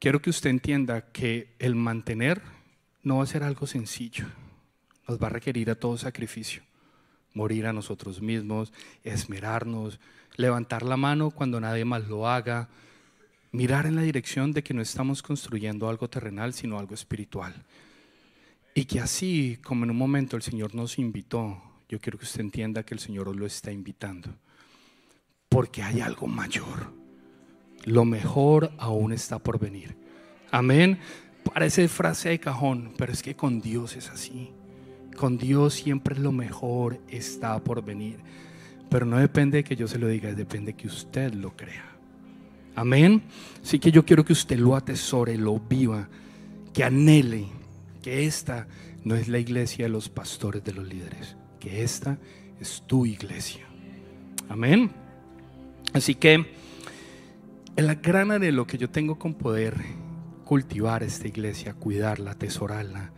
quiero 0.00 0.20
que 0.20 0.30
usted 0.30 0.50
entienda 0.50 1.12
que 1.12 1.54
el 1.60 1.76
mantener 1.76 2.42
no 3.04 3.18
va 3.18 3.22
a 3.22 3.26
ser 3.26 3.44
algo 3.44 3.68
sencillo. 3.68 4.26
Nos 5.06 5.22
va 5.22 5.28
a 5.28 5.30
requerir 5.30 5.70
a 5.70 5.76
todo 5.76 5.96
sacrificio. 5.96 6.62
Morir 7.34 7.66
a 7.66 7.72
nosotros 7.72 8.20
mismos, 8.20 8.72
esmerarnos, 9.04 10.00
levantar 10.34 10.82
la 10.82 10.96
mano 10.96 11.30
cuando 11.30 11.60
nadie 11.60 11.84
más 11.84 12.08
lo 12.08 12.28
haga, 12.28 12.68
mirar 13.52 13.86
en 13.86 13.96
la 13.96 14.02
dirección 14.02 14.52
de 14.52 14.62
que 14.62 14.74
no 14.74 14.82
estamos 14.82 15.22
construyendo 15.22 15.88
algo 15.88 16.08
terrenal, 16.08 16.54
sino 16.54 16.78
algo 16.78 16.94
espiritual. 16.94 17.54
Y 18.74 18.84
que 18.84 19.00
así 19.00 19.58
como 19.62 19.84
en 19.84 19.90
un 19.90 19.96
momento 19.96 20.36
el 20.36 20.42
Señor 20.42 20.74
nos 20.74 20.98
invitó, 20.98 21.60
yo 21.88 22.00
quiero 22.00 22.18
que 22.18 22.24
usted 22.24 22.40
entienda 22.40 22.84
que 22.84 22.94
el 22.94 23.00
Señor 23.00 23.34
lo 23.34 23.46
está 23.46 23.72
invitando. 23.72 24.28
Porque 25.48 25.82
hay 25.82 26.00
algo 26.00 26.26
mayor 26.28 27.00
lo 27.84 28.04
mejor 28.04 28.72
aún 28.78 29.12
está 29.12 29.38
por 29.38 29.58
venir. 29.58 29.96
Amén. 30.50 30.98
Parece 31.54 31.88
frase 31.88 32.30
de 32.30 32.40
cajón, 32.40 32.92
pero 32.98 33.12
es 33.12 33.22
que 33.22 33.34
con 33.34 33.60
Dios 33.60 33.96
es 33.96 34.10
así. 34.10 34.50
Con 35.16 35.38
Dios 35.38 35.74
siempre 35.74 36.18
lo 36.18 36.32
mejor 36.32 37.00
está 37.08 37.58
por 37.62 37.82
venir. 37.84 38.18
Pero 38.88 39.06
no 39.06 39.18
depende 39.18 39.58
de 39.58 39.64
que 39.64 39.76
yo 39.76 39.88
se 39.88 39.98
lo 39.98 40.08
diga, 40.08 40.32
depende 40.32 40.72
de 40.72 40.76
que 40.76 40.88
usted 40.88 41.32
lo 41.34 41.56
crea. 41.56 41.84
Amén. 42.80 43.24
Así 43.62 43.78
que 43.78 43.92
yo 43.92 44.06
quiero 44.06 44.24
que 44.24 44.32
usted 44.32 44.58
lo 44.58 44.74
atesore, 44.74 45.36
lo 45.36 45.60
viva, 45.60 46.08
que 46.72 46.82
anhele 46.82 47.46
que 48.00 48.24
esta 48.24 48.68
no 49.04 49.16
es 49.16 49.28
la 49.28 49.38
iglesia 49.38 49.84
de 49.84 49.90
los 49.90 50.08
pastores, 50.08 50.64
de 50.64 50.72
los 50.72 50.88
líderes, 50.88 51.36
que 51.58 51.82
esta 51.82 52.16
es 52.58 52.82
tu 52.86 53.04
iglesia. 53.04 53.66
Amén. 54.48 54.90
Así 55.92 56.14
que 56.14 56.54
el 57.76 57.94
gran 57.96 58.30
anhelo 58.30 58.66
que 58.66 58.78
yo 58.78 58.88
tengo 58.88 59.18
con 59.18 59.34
poder 59.34 59.76
cultivar 60.46 61.02
esta 61.02 61.28
iglesia, 61.28 61.74
cuidarla, 61.74 62.30
atesorarla, 62.30 63.12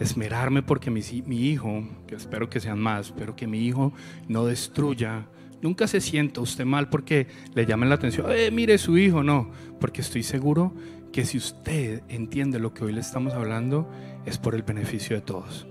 esmerarme 0.00 0.64
porque 0.64 0.90
mi, 0.90 1.02
mi 1.26 1.48
hijo, 1.48 1.88
que 2.08 2.16
espero 2.16 2.50
que 2.50 2.58
sean 2.58 2.80
más, 2.80 3.12
pero 3.12 3.36
que 3.36 3.46
mi 3.46 3.64
hijo 3.64 3.92
no 4.26 4.46
destruya 4.46 5.28
Nunca 5.62 5.86
se 5.86 6.00
sienta 6.00 6.40
usted 6.40 6.64
mal 6.64 6.88
porque 6.88 7.26
le 7.54 7.66
llamen 7.66 7.88
la 7.88 7.94
atención, 7.94 8.26
eh, 8.30 8.50
mire 8.50 8.78
su 8.78 8.98
hijo, 8.98 9.22
no, 9.22 9.50
porque 9.80 10.02
estoy 10.02 10.22
seguro 10.22 10.74
que 11.12 11.24
si 11.24 11.38
usted 11.38 12.02
entiende 12.08 12.58
lo 12.58 12.74
que 12.74 12.84
hoy 12.84 12.92
le 12.92 13.00
estamos 13.00 13.32
hablando, 13.32 13.90
es 14.26 14.36
por 14.38 14.54
el 14.54 14.62
beneficio 14.62 15.16
de 15.16 15.22
todos. 15.22 15.66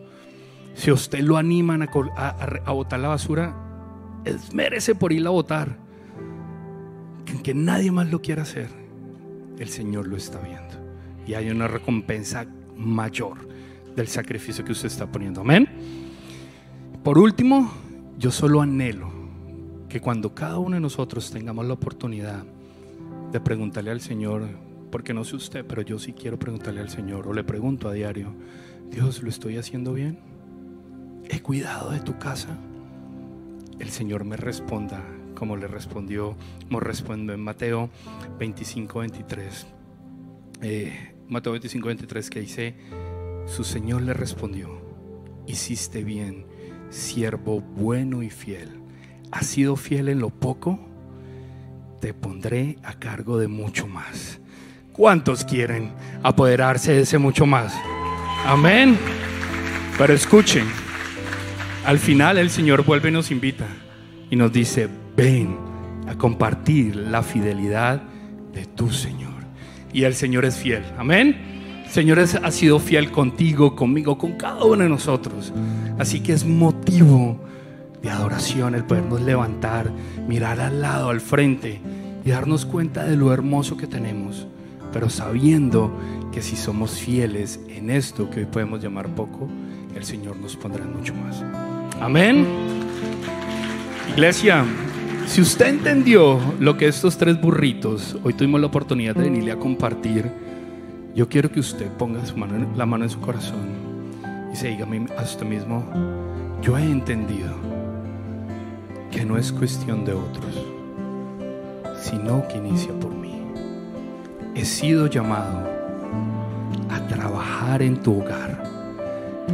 Si 0.73 0.91
usted 0.91 1.19
lo 1.19 1.37
animan 1.37 1.83
a, 1.83 1.89
a, 2.65 2.71
botar 2.71 2.99
la 2.99 3.09
basura, 3.09 3.55
esmérese 4.25 4.95
por 4.95 5.13
irla 5.13 5.29
a 5.29 5.33
botar 5.33 5.77
que 7.43 7.53
nadie 7.53 7.91
más 7.91 8.09
lo 8.09 8.21
quiera 8.21 8.41
hacer, 8.41 8.69
el 9.59 9.69
Señor 9.69 10.07
lo 10.07 10.17
está 10.17 10.39
viendo. 10.39 10.63
Y 11.27 11.35
hay 11.35 11.49
una 11.49 11.67
recompensa 11.67 12.47
mayor 12.75 13.47
del 13.95 14.07
sacrificio 14.07 14.65
que 14.65 14.71
usted 14.71 14.87
está 14.87 15.05
poniendo. 15.05 15.41
Amén. 15.41 15.69
Por 17.03 17.19
último, 17.19 17.71
yo 18.17 18.31
solo 18.31 18.61
anhelo 18.61 19.14
que 19.95 20.01
cuando 20.01 20.35
cada 20.35 20.59
uno 20.59 20.75
de 20.75 20.81
nosotros 20.81 21.31
tengamos 21.31 21.65
la 21.65 21.73
oportunidad 21.73 22.43
de 23.31 23.39
preguntarle 23.39 23.91
al 23.91 24.01
Señor, 24.01 24.45
porque 24.91 25.13
no 25.13 25.23
sé 25.23 25.37
usted, 25.37 25.65
pero 25.65 25.83
yo 25.83 25.99
sí 25.99 26.11
quiero 26.11 26.37
preguntarle 26.37 26.81
al 26.81 26.89
Señor 26.89 27.29
o 27.29 27.33
le 27.33 27.45
pregunto 27.45 27.87
a 27.87 27.93
diario, 27.93 28.33
Dios, 28.91 29.23
¿lo 29.23 29.29
estoy 29.29 29.55
haciendo 29.55 29.93
bien? 29.93 30.19
¿He 31.29 31.39
cuidado 31.39 31.91
de 31.91 32.01
tu 32.01 32.19
casa? 32.19 32.57
El 33.79 33.89
Señor 33.89 34.25
me 34.25 34.35
responda 34.35 35.01
como 35.33 35.55
le 35.55 35.65
respondió, 35.65 36.35
como 36.65 36.81
respondió 36.81 37.33
en 37.33 37.39
Mateo 37.39 37.89
25, 38.37 38.99
23. 38.99 39.65
Eh, 40.61 41.15
Mateo 41.29 41.53
25, 41.53 41.87
23 41.87 42.29
que 42.29 42.41
dice, 42.41 42.75
su 43.45 43.63
Señor 43.63 44.01
le 44.01 44.13
respondió, 44.13 44.77
hiciste 45.47 46.03
bien, 46.03 46.47
siervo 46.89 47.61
bueno 47.61 48.23
y 48.23 48.29
fiel. 48.29 48.83
¿Has 49.31 49.47
sido 49.47 49.75
fiel 49.75 50.09
en 50.09 50.19
lo 50.19 50.29
poco? 50.29 50.79
Te 52.01 52.13
pondré 52.13 52.77
a 52.83 52.93
cargo 52.93 53.37
de 53.37 53.47
mucho 53.47 53.87
más. 53.87 54.39
¿Cuántos 54.93 55.43
quieren 55.43 55.91
apoderarse 56.23 56.93
de 56.93 57.01
ese 57.01 57.17
mucho 57.17 57.45
más? 57.45 57.73
Amén. 58.45 58.97
Pero 59.97 60.13
escuchen, 60.13 60.65
al 61.85 61.99
final 61.99 62.37
el 62.37 62.49
Señor 62.49 62.85
vuelve 62.85 63.09
y 63.09 63.11
nos 63.11 63.31
invita 63.31 63.65
y 64.29 64.35
nos 64.35 64.51
dice, 64.51 64.89
ven 65.15 65.57
a 66.07 66.15
compartir 66.15 66.95
la 66.95 67.23
fidelidad 67.23 68.01
de 68.53 68.65
tu 68.65 68.91
Señor. 68.91 69.33
Y 69.91 70.03
el 70.03 70.13
Señor 70.13 70.45
es 70.45 70.55
fiel. 70.57 70.83
Amén. 70.97 71.83
El 71.85 71.91
Señor 71.91 72.19
ha 72.19 72.51
sido 72.51 72.79
fiel 72.79 73.11
contigo, 73.11 73.75
conmigo, 73.75 74.17
con 74.17 74.33
cada 74.33 74.63
uno 74.63 74.83
de 74.83 74.89
nosotros. 74.89 75.53
Así 75.97 76.21
que 76.21 76.33
es 76.33 76.45
motivo 76.45 77.39
de 78.05 78.11
adoración 78.11 78.75
el 78.75 78.83
podernos 78.83 79.19
levantar, 79.21 79.91
mirar 80.27 80.59
al 80.59 80.79
lado, 80.79 81.09
al 81.09 81.21
frente 81.21 81.81
y 82.23 82.29
darnos 82.29 82.63
cuenta 82.63 83.03
de 83.03 83.17
lo 83.17 83.33
hermoso 83.33 83.77
que 83.77 83.87
tenemos, 83.87 84.45
pero 84.93 85.09
sabiendo 85.09 85.91
que 86.31 86.43
si 86.43 86.55
somos 86.55 86.99
fieles 86.99 87.59
en 87.67 87.89
esto 87.89 88.29
que 88.29 88.41
hoy 88.41 88.45
podemos 88.45 88.83
llamar 88.83 89.07
poco, 89.09 89.49
el 89.95 90.05
Señor 90.05 90.37
nos 90.37 90.55
pondrá 90.55 90.85
mucho 90.85 91.15
más. 91.15 91.43
Amén. 91.99 92.45
Iglesia, 94.11 94.63
si 95.25 95.41
usted 95.41 95.69
entendió 95.69 96.39
lo 96.59 96.77
que 96.77 96.87
estos 96.87 97.17
tres 97.17 97.41
burritos, 97.41 98.17
hoy 98.23 98.33
tuvimos 98.33 98.61
la 98.61 98.67
oportunidad 98.67 99.15
de 99.15 99.23
venirle 99.23 99.51
a 99.51 99.57
compartir, 99.57 100.31
yo 101.15 101.27
quiero 101.27 101.51
que 101.51 101.59
usted 101.59 101.87
ponga 101.93 102.19
la 102.75 102.85
mano 102.85 103.03
en 103.03 103.09
su 103.09 103.19
corazón 103.19 103.67
y 104.53 104.55
se 104.55 104.67
diga 104.67 104.87
a 105.17 105.23
usted 105.23 105.45
mismo, 105.47 105.83
yo 106.61 106.77
he 106.77 106.83
entendido 106.83 107.74
que 109.15 109.23
no 109.23 109.37
es 109.37 109.53
cuestión 109.53 110.03
de 110.03 110.11
otros, 110.11 110.53
sino 112.01 112.45
que 112.49 112.57
inicia 112.57 112.91
por 112.99 113.11
mí. 113.15 113.41
He 114.53 114.65
sido 114.65 115.07
llamado 115.07 115.63
a 116.89 116.99
trabajar 117.07 117.81
en 117.81 117.95
tu 118.03 118.19
hogar, 118.19 118.61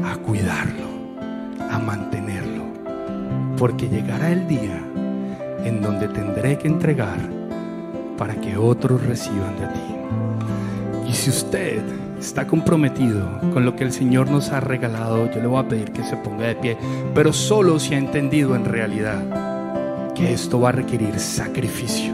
a 0.04 0.16
cuidarlo, 0.18 0.88
a 1.70 1.78
mantenerlo, 1.78 2.64
porque 3.56 3.88
llegará 3.88 4.32
el 4.32 4.48
día 4.48 4.84
en 5.64 5.80
donde 5.84 6.08
tendré 6.08 6.58
que 6.58 6.68
entregar 6.68 7.20
para 8.18 8.42
que 8.42 8.58
otros 8.58 9.06
reciban 9.06 9.60
de 9.60 9.68
ti. 9.68 11.08
Y 11.08 11.14
si 11.14 11.30
usted 11.30 11.84
está 12.20 12.48
comprometido 12.48 13.30
con 13.54 13.64
lo 13.64 13.76
que 13.76 13.84
el 13.84 13.92
Señor 13.92 14.32
nos 14.32 14.50
ha 14.50 14.60
regalado, 14.60 15.30
yo 15.32 15.40
le 15.40 15.46
voy 15.46 15.64
a 15.64 15.68
pedir 15.68 15.92
que 15.92 16.04
se 16.04 16.18
ponga 16.18 16.48
de 16.48 16.56
pie, 16.56 16.78
pero 17.14 17.32
solo 17.32 17.80
si 17.80 17.94
ha 17.94 18.00
entendido 18.00 18.56
en 18.56 18.66
realidad 18.66 19.51
esto 20.26 20.60
va 20.60 20.70
a 20.70 20.74
requerir 20.74 21.20
sacrificio, 21.20 22.14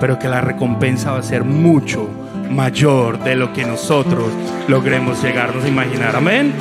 pero 0.00 0.18
que 0.18 0.28
la 0.28 0.40
recompensa 0.40 1.12
va 1.12 1.18
a 1.18 1.22
ser 1.22 1.44
mucho 1.44 2.08
mayor 2.50 3.18
de 3.22 3.34
lo 3.34 3.52
que 3.52 3.64
nosotros 3.64 4.26
logremos 4.68 5.22
llegarnos 5.22 5.64
a 5.64 5.68
imaginar. 5.68 6.16
Amén. 6.16 6.52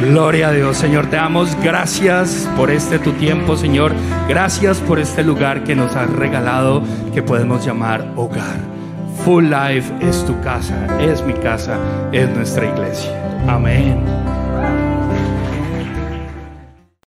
Gloria 0.00 0.48
a 0.48 0.52
Dios, 0.52 0.76
Señor, 0.76 1.06
te 1.06 1.16
damos 1.16 1.56
gracias 1.62 2.48
por 2.56 2.70
este 2.70 2.98
tu 2.98 3.12
tiempo, 3.12 3.56
Señor. 3.56 3.92
Gracias 4.28 4.78
por 4.78 4.98
este 4.98 5.22
lugar 5.22 5.64
que 5.64 5.74
nos 5.74 5.96
has 5.96 6.10
regalado, 6.10 6.82
que 7.14 7.22
podemos 7.22 7.64
llamar 7.64 8.12
hogar. 8.14 8.58
Full 9.24 9.44
Life 9.44 9.92
es 10.00 10.24
tu 10.24 10.38
casa, 10.42 10.86
es 11.00 11.24
mi 11.24 11.32
casa, 11.32 11.78
es 12.12 12.28
nuestra 12.30 12.66
iglesia. 12.66 13.10
Amén. 13.48 14.15